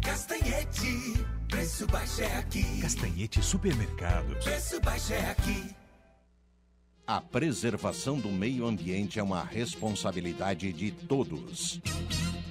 [0.01, 2.81] Castanhete, preço baixo é aqui.
[2.81, 4.41] Castanhete Supermercados.
[4.45, 5.80] Preço baixo é aqui.
[7.11, 11.81] A preservação do meio ambiente é uma responsabilidade de todos.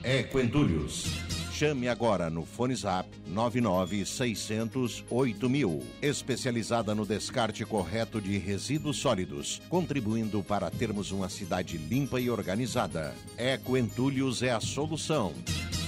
[0.05, 1.07] Equentulhos.
[1.51, 5.83] Chame agora no Fone Zap 996008000.
[6.03, 13.15] Especializada no descarte correto de resíduos sólidos, contribuindo para termos uma cidade limpa e organizada.
[13.39, 15.33] Ecoentulhos é a solução.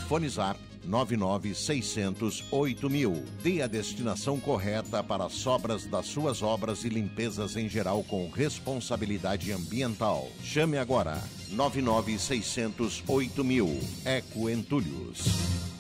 [0.09, 2.45] Fone Zap 99600
[2.91, 3.25] mil.
[3.43, 8.29] Dê a destinação correta para as sobras das suas obras e limpezas em geral com
[8.31, 10.29] responsabilidade ambiental.
[10.43, 13.03] Chame agora 99600
[13.45, 13.81] mil.
[14.05, 15.72] Eco Entulhos.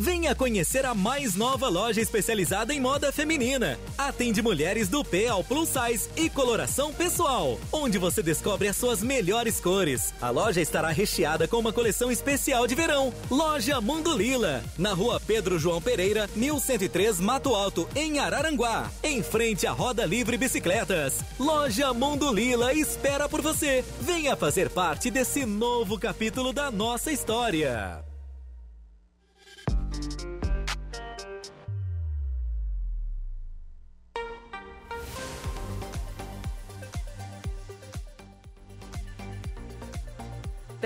[0.00, 3.78] Venha conhecer a mais nova loja especializada em moda feminina.
[3.98, 9.02] Atende mulheres do P ao plus size e coloração pessoal, onde você descobre as suas
[9.02, 10.14] melhores cores.
[10.18, 13.12] A loja estará recheada com uma coleção especial de verão.
[13.30, 19.66] Loja Mundo Lila, na rua Pedro João Pereira, 1103 Mato Alto, em Araranguá, em frente
[19.66, 21.20] à Roda Livre Bicicletas.
[21.38, 23.84] Loja Mundo Lila espera por você.
[24.00, 28.09] Venha fazer parte desse novo capítulo da nossa história.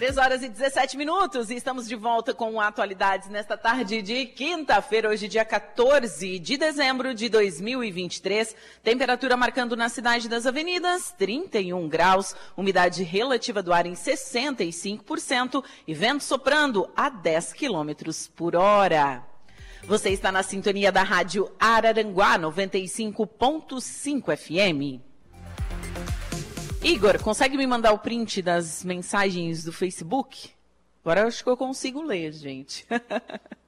[0.05, 5.09] Três horas e 17 minutos e estamos de volta com atualidades nesta tarde de quinta-feira,
[5.09, 8.55] hoje dia 14 de dezembro de 2023.
[8.83, 15.95] Temperatura marcando na cidade das avenidas 31 graus, umidade relativa do ar em 65% e
[15.95, 19.23] vento soprando a 10 quilômetros por hora.
[19.85, 25.14] Você está na sintonia da rádio Araranguá 95.5 FM.
[26.85, 30.51] Igor, consegue me mandar o print das mensagens do Facebook?
[31.03, 32.87] Agora eu acho que eu consigo ler, gente.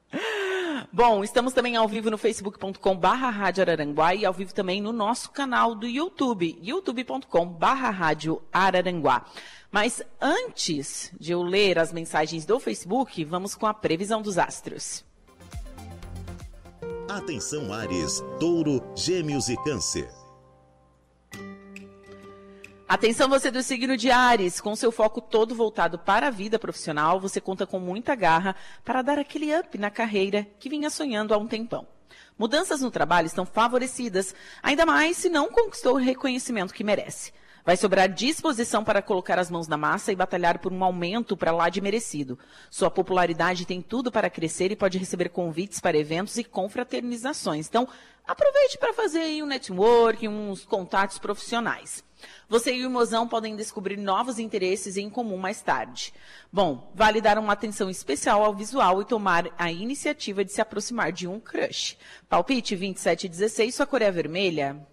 [0.93, 4.93] Bom, estamos também ao vivo no facebook.com barra Rádio Araranguá e ao vivo também no
[4.93, 9.25] nosso canal do YouTube, youtube.com barra Rádio Araranguá.
[9.71, 15.03] Mas antes de eu ler as mensagens do Facebook, vamos com a previsão dos astros.
[17.09, 20.16] Atenção Ares, Touro, Gêmeos e Câncer.
[22.89, 27.19] Atenção você do signo de Ares, com seu foco todo voltado para a vida profissional,
[27.19, 31.37] você conta com muita garra para dar aquele up na carreira que vinha sonhando há
[31.37, 31.85] um tempão.
[32.39, 34.33] Mudanças no trabalho estão favorecidas,
[34.63, 37.33] ainda mais se não conquistou o reconhecimento que merece.
[37.67, 41.51] Vai sobrar disposição para colocar as mãos na massa e batalhar por um aumento para
[41.51, 42.39] lá de merecido.
[42.71, 47.67] Sua popularidade tem tudo para crescer e pode receber convites para eventos e confraternizações.
[47.67, 47.85] Então,
[48.25, 52.05] aproveite para fazer aí um network, uns contatos profissionais.
[52.47, 56.13] Você e o mozão podem descobrir novos interesses em comum mais tarde.
[56.49, 61.11] Bom, vale dar uma atenção especial ao visual e tomar a iniciativa de se aproximar
[61.11, 61.97] de um crush.
[62.29, 64.87] Palpite 2716, sua cor é vermelha.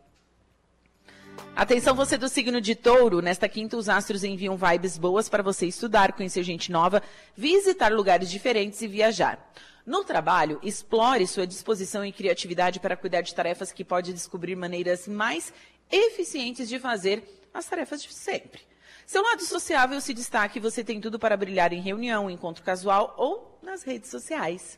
[1.57, 5.67] Atenção você do signo de touro, nesta quinta os astros enviam vibes boas para você
[5.67, 7.01] estudar, conhecer gente nova,
[7.37, 9.39] visitar lugares diferentes e viajar.
[9.87, 15.07] No trabalho, explore sua disposição e criatividade para cuidar de tarefas que pode descobrir maneiras
[15.07, 15.53] mais
[15.93, 17.23] eficientes de fazer
[17.55, 18.63] as tarefas de sempre.
[19.07, 23.61] Seu lado sociável se destaque você tem tudo para brilhar em reunião, encontro casual ou
[23.63, 24.77] nas redes sociais.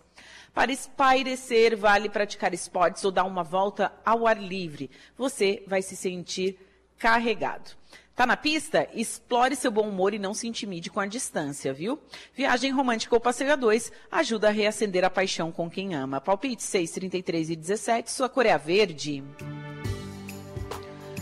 [0.52, 4.90] Para espairecer, vale praticar esportes ou dar uma volta ao ar livre.
[5.16, 6.65] Você vai se sentir
[6.98, 7.72] carregado.
[8.16, 8.88] Tá na pista?
[8.94, 12.00] Explore seu bom humor e não se intimide com a distância, viu?
[12.34, 16.18] Viagem romântica ou passeio a dois ajuda a reacender a paixão com quem ama.
[16.18, 19.22] Palpite 6, 33 e 17, sua cor é verde.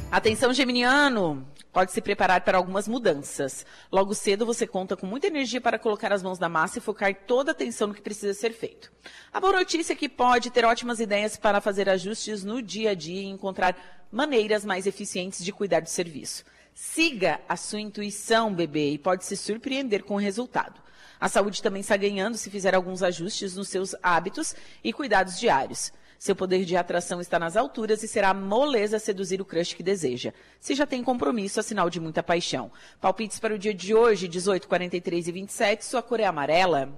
[0.09, 1.45] Atenção, geminiano!
[1.75, 3.67] Pode se preparar para algumas mudanças.
[3.91, 7.13] Logo cedo você conta com muita energia para colocar as mãos na massa e focar
[7.27, 8.93] toda a atenção no que precisa ser feito.
[9.33, 12.95] A boa notícia é que pode ter ótimas ideias para fazer ajustes no dia a
[12.95, 16.45] dia e encontrar maneiras mais eficientes de cuidar do serviço.
[16.73, 20.81] Siga a sua intuição, bebê, e pode se surpreender com o resultado.
[21.21, 24.55] A saúde também está ganhando se fizer alguns ajustes nos seus hábitos
[24.85, 25.93] e cuidados diários.
[26.19, 30.33] Seu poder de atração está nas alturas e será moleza seduzir o crush que deseja.
[30.61, 32.71] Se já tem compromisso, é sinal de muita paixão.
[33.01, 36.93] Palpites para o dia de hoje, 18, 43 e 27, sua cor é amarela.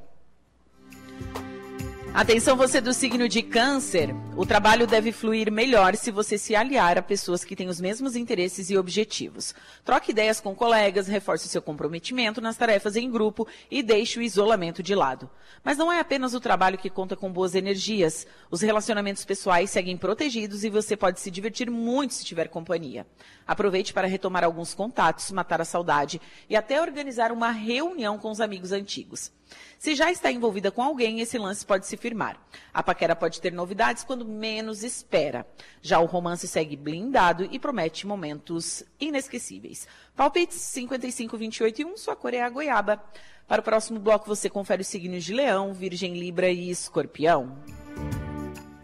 [2.16, 4.16] Atenção você do signo de câncer.
[4.34, 8.16] O trabalho deve fluir melhor se você se aliar a pessoas que têm os mesmos
[8.16, 9.54] interesses e objetivos.
[9.84, 14.82] Troque ideias com colegas, reforce seu comprometimento nas tarefas em grupo e deixe o isolamento
[14.82, 15.28] de lado.
[15.62, 18.26] Mas não é apenas o trabalho que conta com boas energias.
[18.50, 23.06] Os relacionamentos pessoais seguem protegidos e você pode se divertir muito se tiver companhia.
[23.46, 28.40] Aproveite para retomar alguns contatos, matar a saudade e até organizar uma reunião com os
[28.40, 29.30] amigos antigos.
[29.78, 32.40] Se já está envolvida com alguém, esse lance pode se firmar.
[32.72, 35.47] A paquera pode ter novidades quando menos espera.
[35.82, 39.86] Já o romance segue blindado e promete momentos inesquecíveis.
[40.14, 43.03] Palpites 55, 28 e 1, sua cor é a goiaba.
[43.47, 47.57] Para o próximo bloco, você confere os signos de Leão, Virgem, Libra e Escorpião.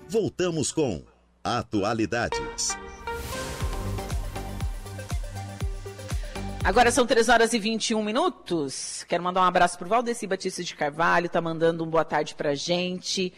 [0.08, 1.02] Voltamos com
[1.42, 2.76] Atualidades.
[6.64, 9.04] Agora são 3 horas e 21 minutos.
[9.08, 12.36] Quero mandar um abraço para o Valdeci Batista de Carvalho, tá mandando um boa tarde
[12.36, 13.32] para a gente.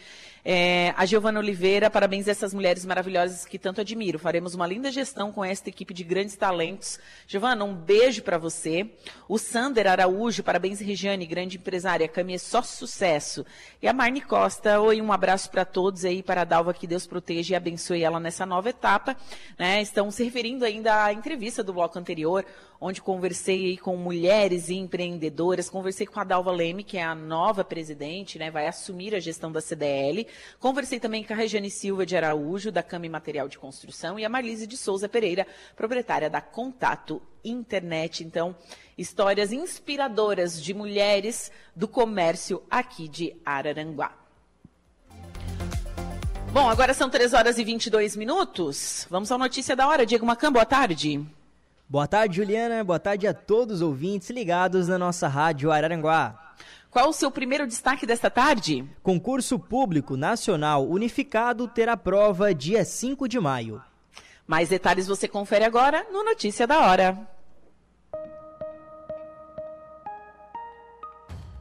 [0.47, 4.19] É, a Giovana Oliveira, parabéns a essas mulheres maravilhosas que tanto admiro.
[4.19, 6.99] Faremos uma linda gestão com esta equipe de grandes talentos.
[7.25, 8.87] Giovana, um beijo para você.
[9.27, 12.07] O Sander Araújo, parabéns Regiane, grande empresária.
[12.07, 13.43] Cami é só sucesso.
[13.81, 17.07] E a Marne Costa, oi, um abraço para todos aí, para a Dalva, que Deus
[17.07, 19.17] proteja e abençoe ela nessa nova etapa.
[19.57, 19.81] Né?
[19.81, 22.45] Estão se referindo ainda à entrevista do bloco anterior,
[22.79, 27.63] onde conversei com mulheres e empreendedoras, conversei com a Dalva Leme, que é a nova
[27.63, 30.27] presidente, né, vai assumir a gestão da CDL.
[30.59, 34.25] Conversei também com a Regiane Silva de Araújo, da Cama e Material de Construção, e
[34.25, 38.23] a Marlise de Souza Pereira, proprietária da Contato Internet.
[38.23, 38.55] Então,
[38.97, 44.13] histórias inspiradoras de mulheres do comércio aqui de Araranguá.
[46.51, 49.05] Bom, agora são 3 horas e 22 minutos.
[49.09, 50.05] Vamos à notícia da hora.
[50.05, 51.21] Diego Macan, boa tarde.
[51.87, 52.81] Boa tarde, Juliana.
[52.81, 56.44] Boa tarde a todos os ouvintes ligados na nossa rádio Araranguá.
[56.95, 58.89] Qual o seu primeiro destaque desta tarde?
[59.03, 63.83] Concurso Público Nacional Unificado terá prova dia 5 de maio.
[64.47, 67.34] Mais detalhes você confere agora no Notícia da Hora.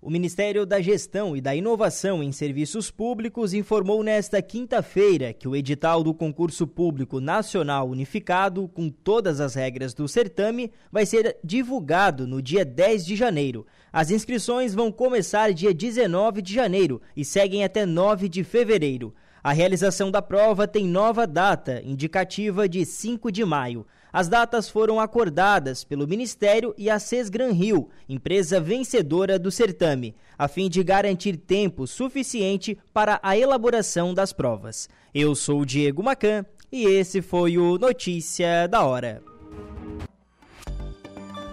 [0.00, 5.56] O Ministério da Gestão e da Inovação em Serviços Públicos informou nesta quinta-feira que o
[5.56, 12.28] edital do concurso público nacional unificado, com todas as regras do certame, vai ser divulgado
[12.28, 13.66] no dia 10 de janeiro.
[13.92, 19.12] As inscrições vão começar dia 19 de janeiro e seguem até 9 de fevereiro.
[19.42, 23.84] A realização da prova tem nova data, indicativa de 5 de maio.
[24.12, 30.48] As datas foram acordadas pelo Ministério e a Sesgran Rio, empresa vencedora do certame, a
[30.48, 34.88] fim de garantir tempo suficiente para a elaboração das provas.
[35.14, 39.22] Eu sou o Diego Macan e esse foi o Notícia da Hora.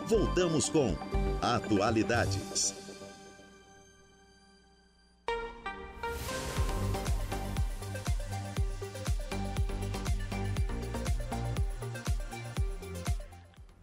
[0.07, 0.95] Voltamos com
[1.41, 2.84] Atualidades.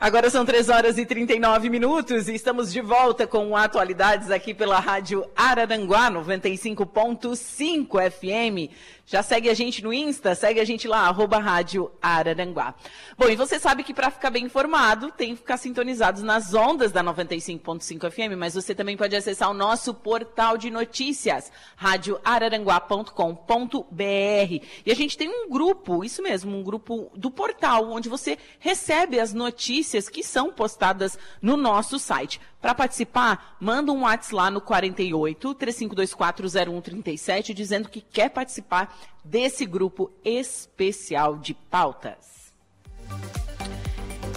[0.03, 4.81] Agora são 3 horas e 39 minutos e estamos de volta com atualidades aqui pela
[4.81, 8.75] Rádio Araranguá 95.5 FM.
[9.07, 12.75] Já segue a gente no Insta, segue a gente lá, arroba Rádio Araranguá.
[13.17, 16.91] Bom, e você sabe que para ficar bem informado, tem que ficar sintonizado nas ondas
[16.91, 24.65] da 95.5 FM, mas você também pode acessar o nosso portal de notícias, radioararanguá.com.br.
[24.85, 29.21] E a gente tem um grupo, isso mesmo, um grupo do portal, onde você recebe
[29.21, 32.41] as notícias que são postadas no nosso site.
[32.61, 39.67] Para participar, manda um WhatsApp lá no 48 3524 0137 dizendo que quer participar desse
[39.67, 42.53] grupo especial de pautas.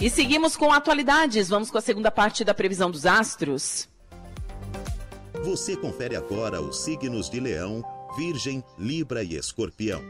[0.00, 1.48] E seguimos com atualidades.
[1.48, 3.88] Vamos com a segunda parte da previsão dos astros.
[5.42, 7.82] Você confere agora os signos de Leão,
[8.16, 10.02] Virgem, Libra e Escorpião.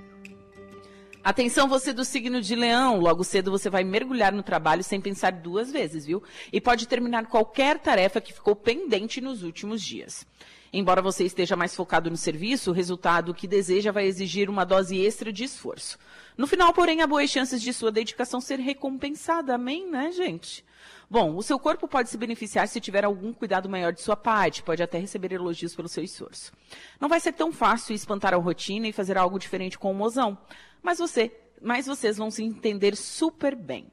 [1.27, 5.33] Atenção, você do signo de Leão, logo cedo você vai mergulhar no trabalho sem pensar
[5.33, 6.23] duas vezes, viu?
[6.53, 10.25] E pode terminar qualquer tarefa que ficou pendente nos últimos dias.
[10.73, 15.01] Embora você esteja mais focado no serviço, o resultado que deseja vai exigir uma dose
[15.01, 15.99] extra de esforço.
[16.39, 19.57] No final, porém, há boas chances de sua dedicação ser recompensada.
[19.57, 20.65] Amém, né, gente?
[21.11, 24.63] Bom, o seu corpo pode se beneficiar se tiver algum cuidado maior de sua parte,
[24.63, 26.53] pode até receber elogios pelo seu esforço.
[27.01, 30.37] Não vai ser tão fácil espantar a rotina e fazer algo diferente com o mozão,
[30.87, 33.89] mas você, mas vocês vão se entender super bem.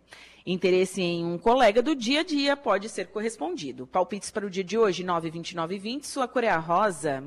[0.46, 3.88] Interesse em um colega do dia a dia pode ser correspondido.
[3.88, 7.24] Palpites para o dia de hoje, 9, 29 e 20, sua cor é a rosa.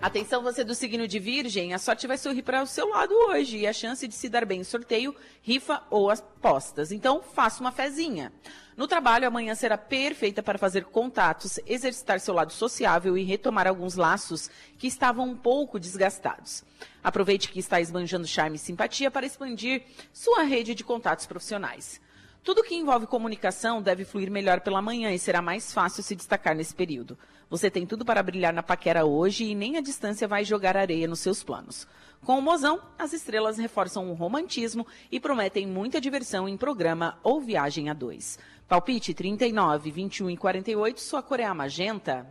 [0.00, 3.58] Atenção, você do signo de Virgem, a sorte vai sorrir para o seu lado hoje
[3.58, 6.90] e a chance de se dar bem em sorteio, rifa ou apostas.
[6.90, 8.32] Então, faça uma fezinha.
[8.80, 13.94] No trabalho, amanhã será perfeita para fazer contatos, exercitar seu lado sociável e retomar alguns
[13.94, 16.64] laços que estavam um pouco desgastados.
[17.04, 19.82] Aproveite que está esbanjando charme e simpatia para expandir
[20.14, 22.00] sua rede de contatos profissionais.
[22.42, 26.56] Tudo que envolve comunicação deve fluir melhor pela manhã e será mais fácil se destacar
[26.56, 27.18] nesse período.
[27.50, 31.06] Você tem tudo para brilhar na paquera hoje e nem a distância vai jogar areia
[31.06, 31.86] nos seus planos.
[32.24, 37.42] Com o mozão, as estrelas reforçam o romantismo e prometem muita diversão em programa ou
[37.42, 38.38] viagem a dois.
[38.70, 42.24] Palpite 39, 21 e 48, sua cor é a magenta.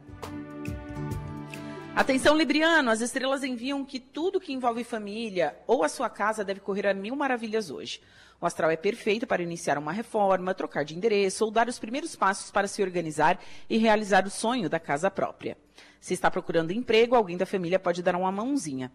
[1.94, 6.62] Atenção, Libriano, as estrelas enviam que tudo que envolve família ou a sua casa deve
[6.62, 8.00] correr a mil maravilhas hoje.
[8.40, 12.16] O astral é perfeito para iniciar uma reforma, trocar de endereço ou dar os primeiros
[12.16, 13.38] passos para se organizar
[13.70, 15.58] e realizar o sonho da casa própria.
[16.00, 18.90] Se está procurando emprego, alguém da família pode dar uma mãozinha.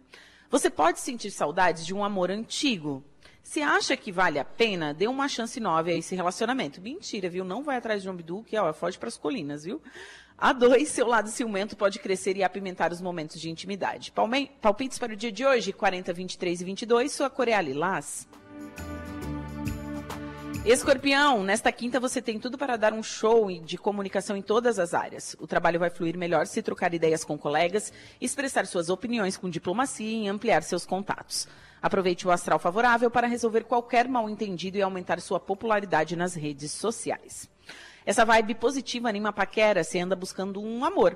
[0.49, 3.05] Você pode sentir saudades de um amor antigo.
[3.45, 6.81] Se acha que vale a pena, dê uma chance nova a esse relacionamento.
[6.81, 7.45] Mentira, viu?
[7.45, 9.83] Não vai atrás de um bidu, que ó, foge para as colinas, viu?
[10.37, 14.13] A dois, seu lado ciumento pode crescer e apimentar os momentos de intimidade.
[14.63, 18.27] Palpites para o dia de hoje, 40, 23 e 22, sua Coreia Lilás.
[20.65, 24.95] Escorpião, nesta quinta você tem tudo para dar um show de comunicação em todas as
[24.95, 25.37] áreas.
[25.39, 30.25] O trabalho vai fluir melhor se trocar ideias com colegas, expressar suas opiniões com diplomacia
[30.25, 31.47] e ampliar seus contatos.
[31.83, 37.47] Aproveite o astral favorável para resolver qualquer mal-entendido e aumentar sua popularidade nas redes sociais.
[38.07, 41.15] Essa vibe positiva anima a paquera se anda buscando um amor.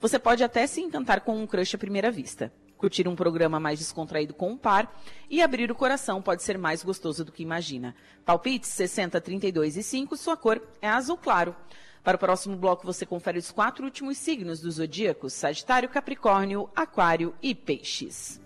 [0.00, 3.78] Você pode até se encantar com um crush à primeira vista curtir um programa mais
[3.78, 7.94] descontraído com um par e abrir o coração pode ser mais gostoso do que imagina.
[8.24, 11.54] Palpites 60, 32 e 5, sua cor é azul claro.
[12.02, 17.34] Para o próximo bloco você confere os quatro últimos signos dos zodíacos: Sagitário, Capricórnio, Aquário
[17.42, 18.40] e Peixes.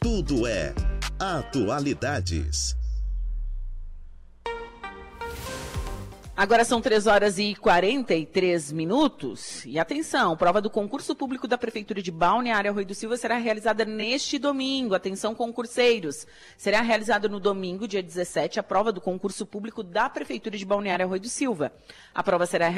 [0.00, 0.74] Tudo é
[1.20, 2.79] atualidades.
[6.40, 9.62] Agora são 3 horas e 43 minutos.
[9.66, 13.84] E atenção, prova do concurso público da Prefeitura de Balneário Rui do Silva será realizada
[13.84, 14.94] neste domingo.
[14.94, 16.26] Atenção, concurseiros.
[16.56, 21.06] Será realizada no domingo, dia 17, a prova do concurso público da Prefeitura de Balneário
[21.06, 21.74] Rui do Silva.
[22.14, 22.70] A prova será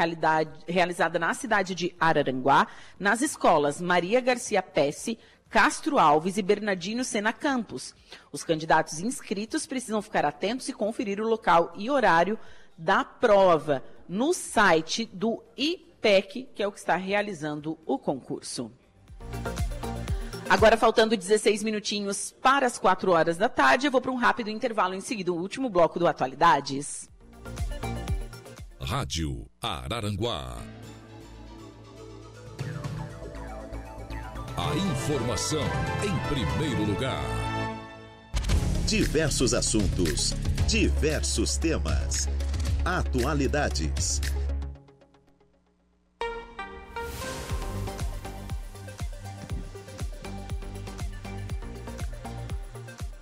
[0.66, 2.66] realizada na cidade de Araranguá,
[2.98, 5.16] nas escolas Maria Garcia Pesce,
[5.48, 7.94] Castro Alves e Bernardino Sena Campos.
[8.32, 12.36] Os candidatos inscritos precisam ficar atentos e conferir o local e horário
[12.76, 18.70] da prova no site do IPEC, que é o que está realizando o concurso.
[20.48, 24.50] Agora, faltando 16 minutinhos para as 4 horas da tarde, eu vou para um rápido
[24.50, 27.08] intervalo em seguida, o último bloco do Atualidades.
[28.78, 30.58] Rádio Araranguá.
[34.56, 35.64] A informação
[36.04, 37.24] em primeiro lugar.
[38.86, 40.34] Diversos assuntos,
[40.68, 42.28] diversos temas.
[42.84, 44.20] Atualidades.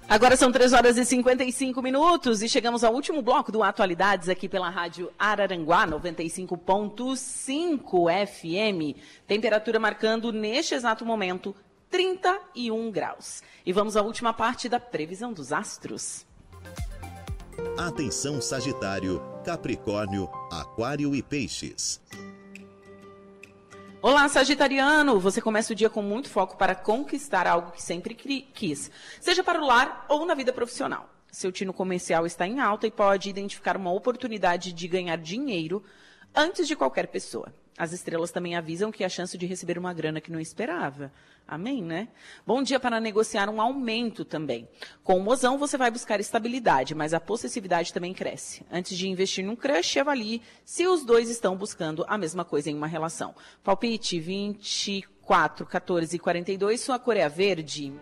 [0.09, 4.49] Agora são 3 horas e 55 minutos e chegamos ao último bloco do Atualidades aqui
[4.49, 8.97] pela Rádio Araranguá 95.5 FM.
[9.27, 11.55] Temperatura marcando neste exato momento
[11.91, 13.43] 31 graus.
[13.67, 16.30] E vamos à última parte da previsão dos astros.
[17.77, 22.01] Atenção Sagitário, Capricórnio, Aquário e Peixes.
[24.03, 25.19] Olá, Sagitariano!
[25.19, 28.91] Você começa o dia com muito foco para conquistar algo que sempre quis,
[29.21, 31.09] seja para o lar ou na vida profissional.
[31.31, 35.83] Seu tino comercial está em alta e pode identificar uma oportunidade de ganhar dinheiro
[36.35, 37.53] antes de qualquer pessoa.
[37.81, 41.11] As estrelas também avisam que a chance de receber uma grana que não esperava.
[41.49, 42.09] Amém, né?
[42.47, 44.69] Bom dia para negociar um aumento também.
[45.03, 48.67] Com o mozão você vai buscar estabilidade, mas a possessividade também cresce.
[48.71, 52.75] Antes de investir num crush, avalie se os dois estão buscando a mesma coisa em
[52.75, 53.35] uma relação.
[53.65, 57.95] Palpite 24, 14 e 42, sua cor é verde.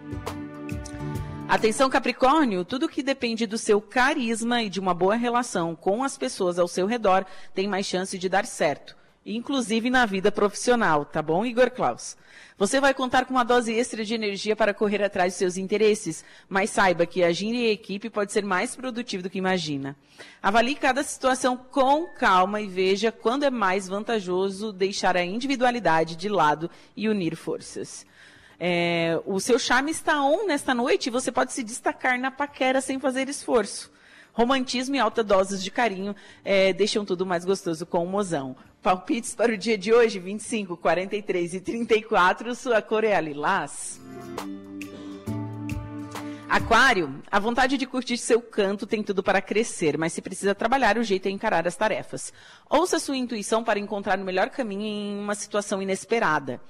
[1.49, 6.19] Atenção, Capricórnio, tudo que depende do seu carisma e de uma boa relação com as
[6.19, 7.25] pessoas ao seu redor
[7.55, 8.98] tem mais chance de dar certo
[9.37, 12.17] inclusive na vida profissional, tá bom, Igor Klaus?
[12.57, 16.25] Você vai contar com uma dose extra de energia para correr atrás de seus interesses,
[16.49, 19.97] mas saiba que agir em equipe pode ser mais produtivo do que imagina.
[20.43, 26.29] Avalie cada situação com calma e veja quando é mais vantajoso deixar a individualidade de
[26.29, 28.05] lado e unir forças.
[28.59, 32.81] É, o seu charme está on nesta noite e você pode se destacar na paquera
[32.81, 33.89] sem fazer esforço.
[34.39, 36.15] Romantismo e alta doses de carinho
[36.45, 38.55] é, deixam tudo mais gostoso com o mozão.
[38.81, 44.01] Palpites para o dia de hoje, 25, 43 e 34, sua cor é a lilás.
[46.49, 50.97] Aquário, a vontade de curtir seu canto tem tudo para crescer, mas se precisa trabalhar,
[50.99, 52.33] o jeito é encarar as tarefas.
[52.71, 56.61] Ouça sua intuição para encontrar o melhor caminho em uma situação inesperada.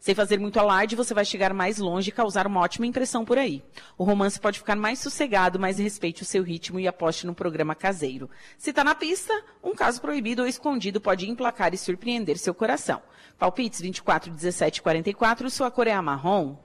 [0.00, 3.38] Sem fazer muito alarde, você vai chegar mais longe e causar uma ótima impressão por
[3.38, 3.62] aí.
[3.96, 7.74] O romance pode ficar mais sossegado, mas respeite o seu ritmo e aposte no programa
[7.74, 8.30] caseiro.
[8.58, 9.32] Se está na pista,
[9.62, 13.02] um caso proibido ou escondido pode emplacar e surpreender seu coração.
[13.38, 16.56] Palpites 24, 17 44, sua cor é a marrom.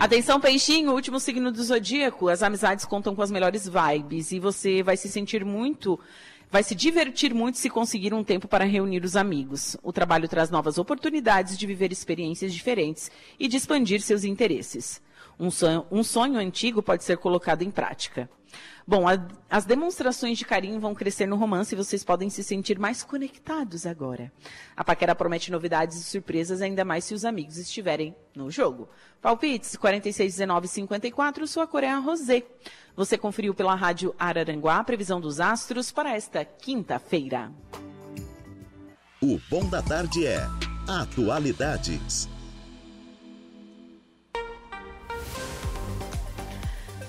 [0.00, 2.30] Atenção, peixinho, último signo do zodíaco.
[2.30, 6.00] As amizades contam com as melhores vibes e você vai se sentir muito
[6.50, 9.76] vai se divertir muito se conseguir um tempo para reunir os amigos.
[9.82, 15.00] O trabalho traz novas oportunidades de viver experiências diferentes e de expandir seus interesses.
[15.40, 18.28] Um sonho, um sonho antigo pode ser colocado em prática.
[18.86, 19.12] Bom, a,
[19.48, 23.86] as demonstrações de carinho vão crescer no romance e vocês podem se sentir mais conectados
[23.86, 24.30] agora.
[24.76, 28.86] A paquera promete novidades e surpresas, ainda mais se os amigos estiverem no jogo.
[29.22, 32.42] Palpites 46, 19, 54, sua cor é a rosé.
[32.94, 37.50] Você conferiu pela rádio Araranguá a previsão dos astros para esta quinta-feira.
[39.22, 40.46] O Bom da Tarde é
[40.86, 42.28] Atualidades.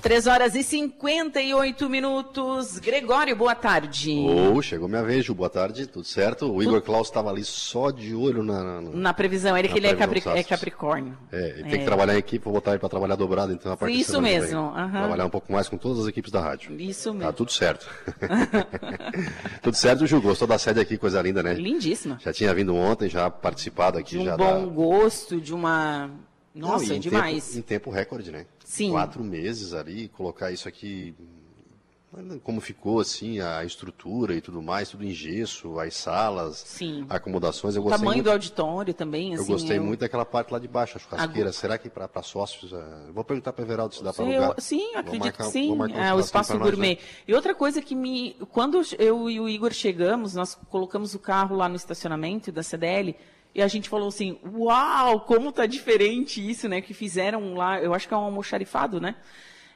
[0.01, 2.79] 3 horas e 58 minutos.
[2.79, 4.11] Gregório, boa tarde.
[4.11, 5.35] Oh, chegou minha vez, Ju.
[5.35, 6.51] Boa tarde, tudo certo?
[6.51, 8.63] O Igor Klaus estava ali só de olho na...
[8.63, 11.15] Na, na previsão, ele que ele é, capri é, Capricórnio.
[11.31, 11.77] É, ele tem é.
[11.77, 14.59] que trabalhar em equipe, vou botar ele para trabalhar dobrado, então, a partir Isso mesmo.
[14.59, 14.91] Uhum.
[14.91, 16.75] Trabalhar um pouco mais com todas as equipes da rádio.
[16.81, 17.31] Isso tá mesmo.
[17.31, 17.87] Tá tudo certo.
[19.61, 20.19] tudo certo, Ju.
[20.19, 21.53] Gostou da sede aqui, coisa linda, né?
[21.53, 22.17] Lindíssima.
[22.19, 24.11] Já tinha vindo ontem, já participado aqui.
[24.11, 26.09] De um já bom gosto, de uma...
[26.53, 27.45] Nossa, Não, em demais.
[27.45, 28.45] Tempo, em tempo recorde, né?
[28.71, 28.91] Sim.
[28.91, 31.13] Quatro meses ali, colocar isso aqui
[32.43, 37.05] como ficou assim a estrutura e tudo mais, tudo em gesso, as salas, Sim.
[37.09, 37.75] acomodações.
[37.75, 40.59] Eu o tamanho muito, do auditório também, Eu assim, gostei eu- muito daquela parte lá
[40.59, 41.33] de baixo, a churrasqueira.
[41.49, 42.71] Agora- Será que para sócios?
[42.71, 44.55] eu vou perguntar para Everaldo se dá para Sim, alugar.
[44.57, 45.77] eu- sim, acredito marcar- que sim.
[45.93, 46.95] É, o espaço pra nós, gourmet.
[46.95, 46.97] né?
[47.27, 48.35] E outra coisa que me.
[48.51, 53.15] Quando eu e o Igor chegamos, nós colocamos o carro lá no estacionamento da CDL
[53.53, 56.81] e a gente falou assim: Uau, como tá diferente isso, né?
[56.81, 59.15] Que fizeram lá, eu acho que é um almoxarifado, né?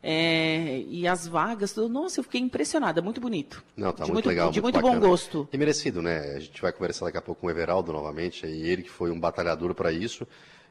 [0.07, 1.89] É, e as vagas, tudo.
[1.89, 3.63] Nossa, eu fiquei impressionada, muito bonito.
[3.75, 4.51] Não, tá de muito, legal.
[4.51, 4.99] De muito, bacana.
[4.99, 5.49] bom gosto.
[5.51, 6.35] E merecido, né?
[6.35, 9.09] A gente vai conversar daqui a pouco com o Everaldo novamente, e ele que foi
[9.09, 10.27] um batalhador para isso.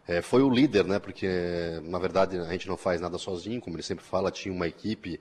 [0.07, 1.01] É, foi o líder, né?
[1.01, 1.29] Porque,
[1.83, 5.19] na verdade, a gente não faz nada sozinho, como ele sempre fala, tinha uma equipe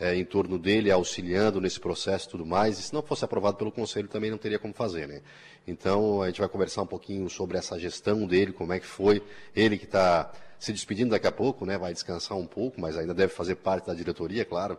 [0.00, 2.78] é, em torno dele, auxiliando nesse processo e tudo mais.
[2.78, 5.20] E se não fosse aprovado pelo Conselho, também não teria como fazer, né?
[5.68, 9.22] Então, a gente vai conversar um pouquinho sobre essa gestão dele, como é que foi.
[9.54, 11.76] Ele que está se despedindo daqui a pouco, né?
[11.76, 14.78] Vai descansar um pouco, mas ainda deve fazer parte da diretoria, claro.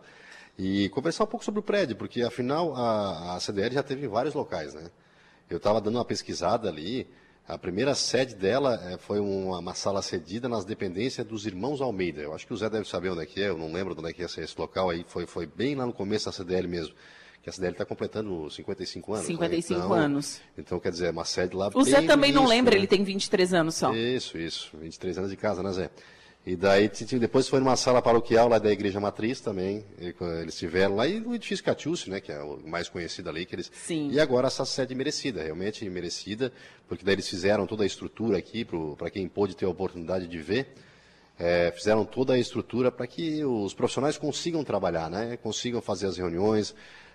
[0.58, 4.08] E conversar um pouco sobre o prédio, porque, afinal, a, a CDL já teve em
[4.08, 4.90] vários locais, né?
[5.48, 7.06] Eu estava dando uma pesquisada ali.
[7.46, 12.20] A primeira sede dela eh, foi uma, uma sala cedida nas dependências dos irmãos Almeida.
[12.20, 14.08] Eu acho que o Zé deve saber onde é que é, eu não lembro onde
[14.08, 15.04] é que é esse local aí.
[15.08, 16.94] Foi, foi bem lá no começo da CDL mesmo.
[17.42, 19.26] Que a CDL está completando 55 anos.
[19.26, 19.32] né?
[19.34, 20.40] 55 Então- anos.
[20.56, 22.78] Então, quer dizer, é uma sede lá O Zé também não lembra, né?
[22.80, 23.92] ele tem 23 anos só.
[23.92, 24.70] Isso, isso.
[24.80, 25.90] 23 anos de casa, né, Zé?
[26.44, 26.90] E daí,
[27.20, 29.84] depois foi numa sala paroquial lá da Igreja Matriz também.
[30.40, 33.46] Eles tiveram lá, e no edifício Catiúcio, né, que é o mais conhecido ali.
[33.46, 33.70] Que eles...
[33.72, 34.10] Sim.
[34.10, 36.52] E agora essa sede merecida, realmente merecida,
[36.88, 38.66] porque daí eles fizeram toda a estrutura aqui,
[38.98, 40.74] para quem pôde ter a oportunidade de ver.
[41.38, 45.36] É, fizeram toda a estrutura para que os profissionais consigam trabalhar, né?
[45.36, 46.74] consigam fazer as reuniões,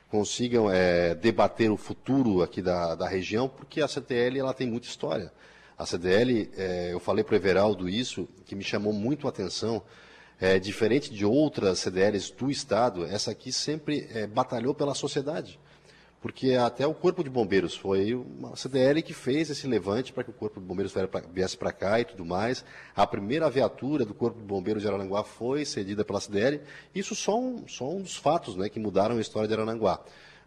[0.10, 4.88] consigam é, debater o futuro aqui da, da região, porque a CTL ela tem muita
[4.88, 5.32] história.
[5.78, 9.84] A CDL, é, eu falei para o Everaldo isso, que me chamou muito a atenção,
[10.42, 15.60] é, diferente de outras CDLs do Estado, essa aqui sempre é, batalhou pela sociedade.
[16.20, 20.32] Porque até o Corpo de Bombeiros foi uma CDL que fez esse levante para que
[20.32, 20.92] o Corpo de Bombeiros
[21.32, 22.66] viesse para cá e tudo mais.
[22.96, 26.60] A primeira viatura do Corpo de Bombeiros de Araranguá foi cedida pela CDL.
[26.94, 30.04] Isso só um, só um dos fatos né, que mudaram a história de Araranguá.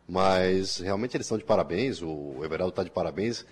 [0.09, 3.47] Mas realmente eles estão de parabéns, o Everaldo está de parabéns,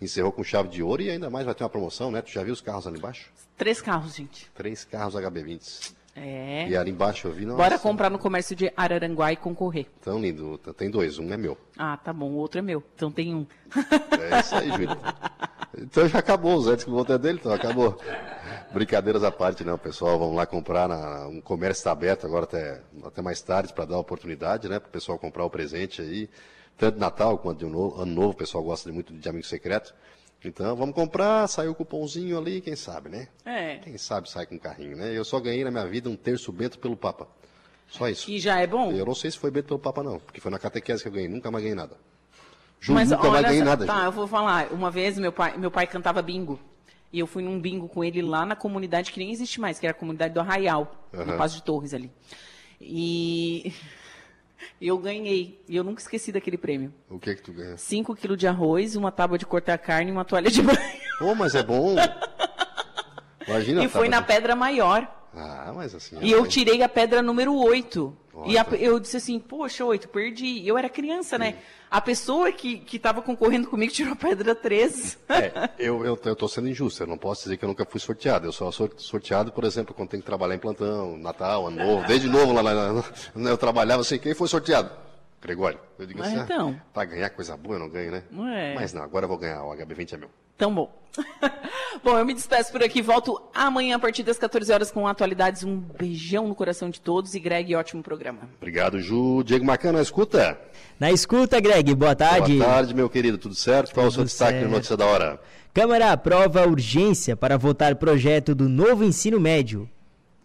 [0.00, 2.22] encerrou com chave de ouro e ainda mais vai ter uma promoção, né?
[2.22, 3.30] Tu já viu os carros ali embaixo?
[3.56, 4.50] Três carros, gente.
[4.54, 5.92] Três carros HB20.
[6.16, 6.68] É.
[6.68, 9.86] E ali embaixo eu vi, nossa, Bora comprar no comércio de Araranguá e concorrer.
[10.02, 10.58] tão lindo.
[10.76, 11.56] Tem dois, um é meu.
[11.78, 12.82] Ah, tá bom, o outro é meu.
[12.94, 13.46] Então tem um.
[14.32, 14.98] É isso aí, Júlio.
[15.78, 17.96] Então já acabou, os Edson que vão ter dele, então acabou.
[18.72, 20.18] Brincadeiras à parte, não, pessoal.
[20.18, 20.88] Vamos lá comprar.
[20.88, 24.78] Na, um comércio está aberto agora até, até mais tarde para dar oportunidade, né?
[24.78, 26.28] Para o pessoal comprar o presente aí.
[26.80, 29.94] Tanto de Natal quanto de ano novo, o pessoal gosta muito de amigo secreto.
[30.42, 33.28] Então vamos comprar, saiu o cupomzinho ali, quem sabe, né?
[33.44, 33.76] É.
[33.76, 35.16] Quem sabe sai com um carrinho, né?
[35.16, 37.28] Eu só ganhei na minha vida um terço bento pelo Papa.
[37.86, 38.24] Só isso.
[38.24, 38.92] Que já é bom?
[38.92, 41.12] Eu não sei se foi bento pelo Papa, não, porque foi na catequese que eu
[41.12, 41.98] ganhei, nunca mais ganhei nada.
[42.80, 44.04] Ju, Mas nunca mais olha, ganhei só- nada, tá, Ju.
[44.06, 44.72] eu vou falar.
[44.72, 46.58] Uma vez meu pai, meu pai cantava bingo.
[47.12, 49.84] E eu fui num bingo com ele lá na comunidade que nem existe mais, que
[49.86, 51.36] era a comunidade do Arraial, no Aham.
[51.36, 52.10] Passo de Torres ali.
[52.80, 53.74] E
[54.80, 55.60] eu ganhei.
[55.68, 56.92] E eu nunca esqueci daquele prêmio.
[57.08, 57.76] O que que tu ganha?
[57.76, 60.78] 5 quilos de arroz, uma tábua de cortar carne e uma toalha de banho.
[61.18, 61.96] Pô, mas é bom.
[63.46, 63.84] Imagina.
[63.84, 65.19] e foi na pedra maior.
[65.34, 66.18] Ah, mas assim.
[66.20, 68.16] E eu é- tirei a pedra número 8.
[68.46, 70.66] E a- eu disse assim, poxa, 8, perdi.
[70.66, 71.58] Eu era criança, né?
[71.90, 75.18] A pessoa que, que tava concorrendo comigo tirou a pedra 3.
[75.28, 78.00] É, eu, eu, eu tô sendo injusto, eu não posso dizer que eu nunca fui
[78.00, 78.46] sorteado.
[78.46, 82.06] Eu só sou sorteado, por exemplo, quando tem que trabalhar em plantão, Natal, Ano Novo.
[82.06, 83.04] Desde novo lá, lá, lá,
[83.50, 84.90] eu trabalhava assim, quem foi sorteado?
[85.40, 85.78] Gregório.
[85.98, 86.76] Eu digo Mas assim, então.
[86.78, 88.22] ah, pra ganhar coisa boa eu não ganho, né?
[88.54, 88.74] É.
[88.74, 90.30] Mas não, agora eu vou ganhar, o HB20 é meu.
[90.56, 90.94] Tão bom.
[92.04, 93.00] bom, eu me despeço por aqui.
[93.00, 95.64] Volto amanhã a partir das 14 horas com atualidades.
[95.64, 98.40] Um beijão no coração de todos e Greg, ótimo programa.
[98.58, 99.42] Obrigado, Ju.
[99.42, 100.60] Diego Macana, escuta.
[100.98, 102.58] Na escuta, Greg, boa tarde.
[102.58, 103.94] Boa tarde, meu querido, tudo certo?
[103.94, 104.66] Qual o seu Tudo destaque certo.
[104.66, 105.40] no Notícia da Hora?
[105.72, 109.88] Câmara aprova urgência para votar projeto do novo ensino médio.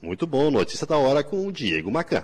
[0.01, 2.23] Muito bom, Notícia da Hora com o Diego Macan.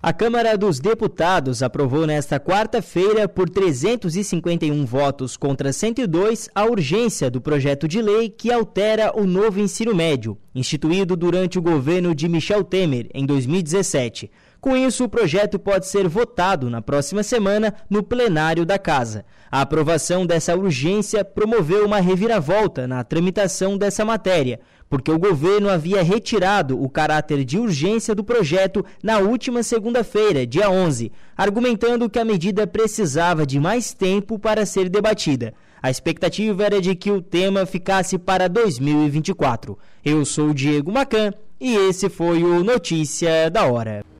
[0.00, 7.40] A Câmara dos Deputados aprovou nesta quarta-feira, por 351 votos contra 102, a urgência do
[7.40, 12.62] projeto de lei que altera o novo ensino médio, instituído durante o governo de Michel
[12.62, 14.30] Temer em 2017.
[14.60, 19.24] Com isso, o projeto pode ser votado na próxima semana no plenário da Casa.
[19.50, 26.02] A aprovação dessa urgência promoveu uma reviravolta na tramitação dessa matéria, porque o governo havia
[26.02, 32.24] retirado o caráter de urgência do projeto na última segunda-feira, dia 11, argumentando que a
[32.24, 35.54] medida precisava de mais tempo para ser debatida.
[35.82, 39.78] A expectativa era de que o tema ficasse para 2024.
[40.04, 44.08] Eu sou Diego Macan e esse foi o Notícia da Hora.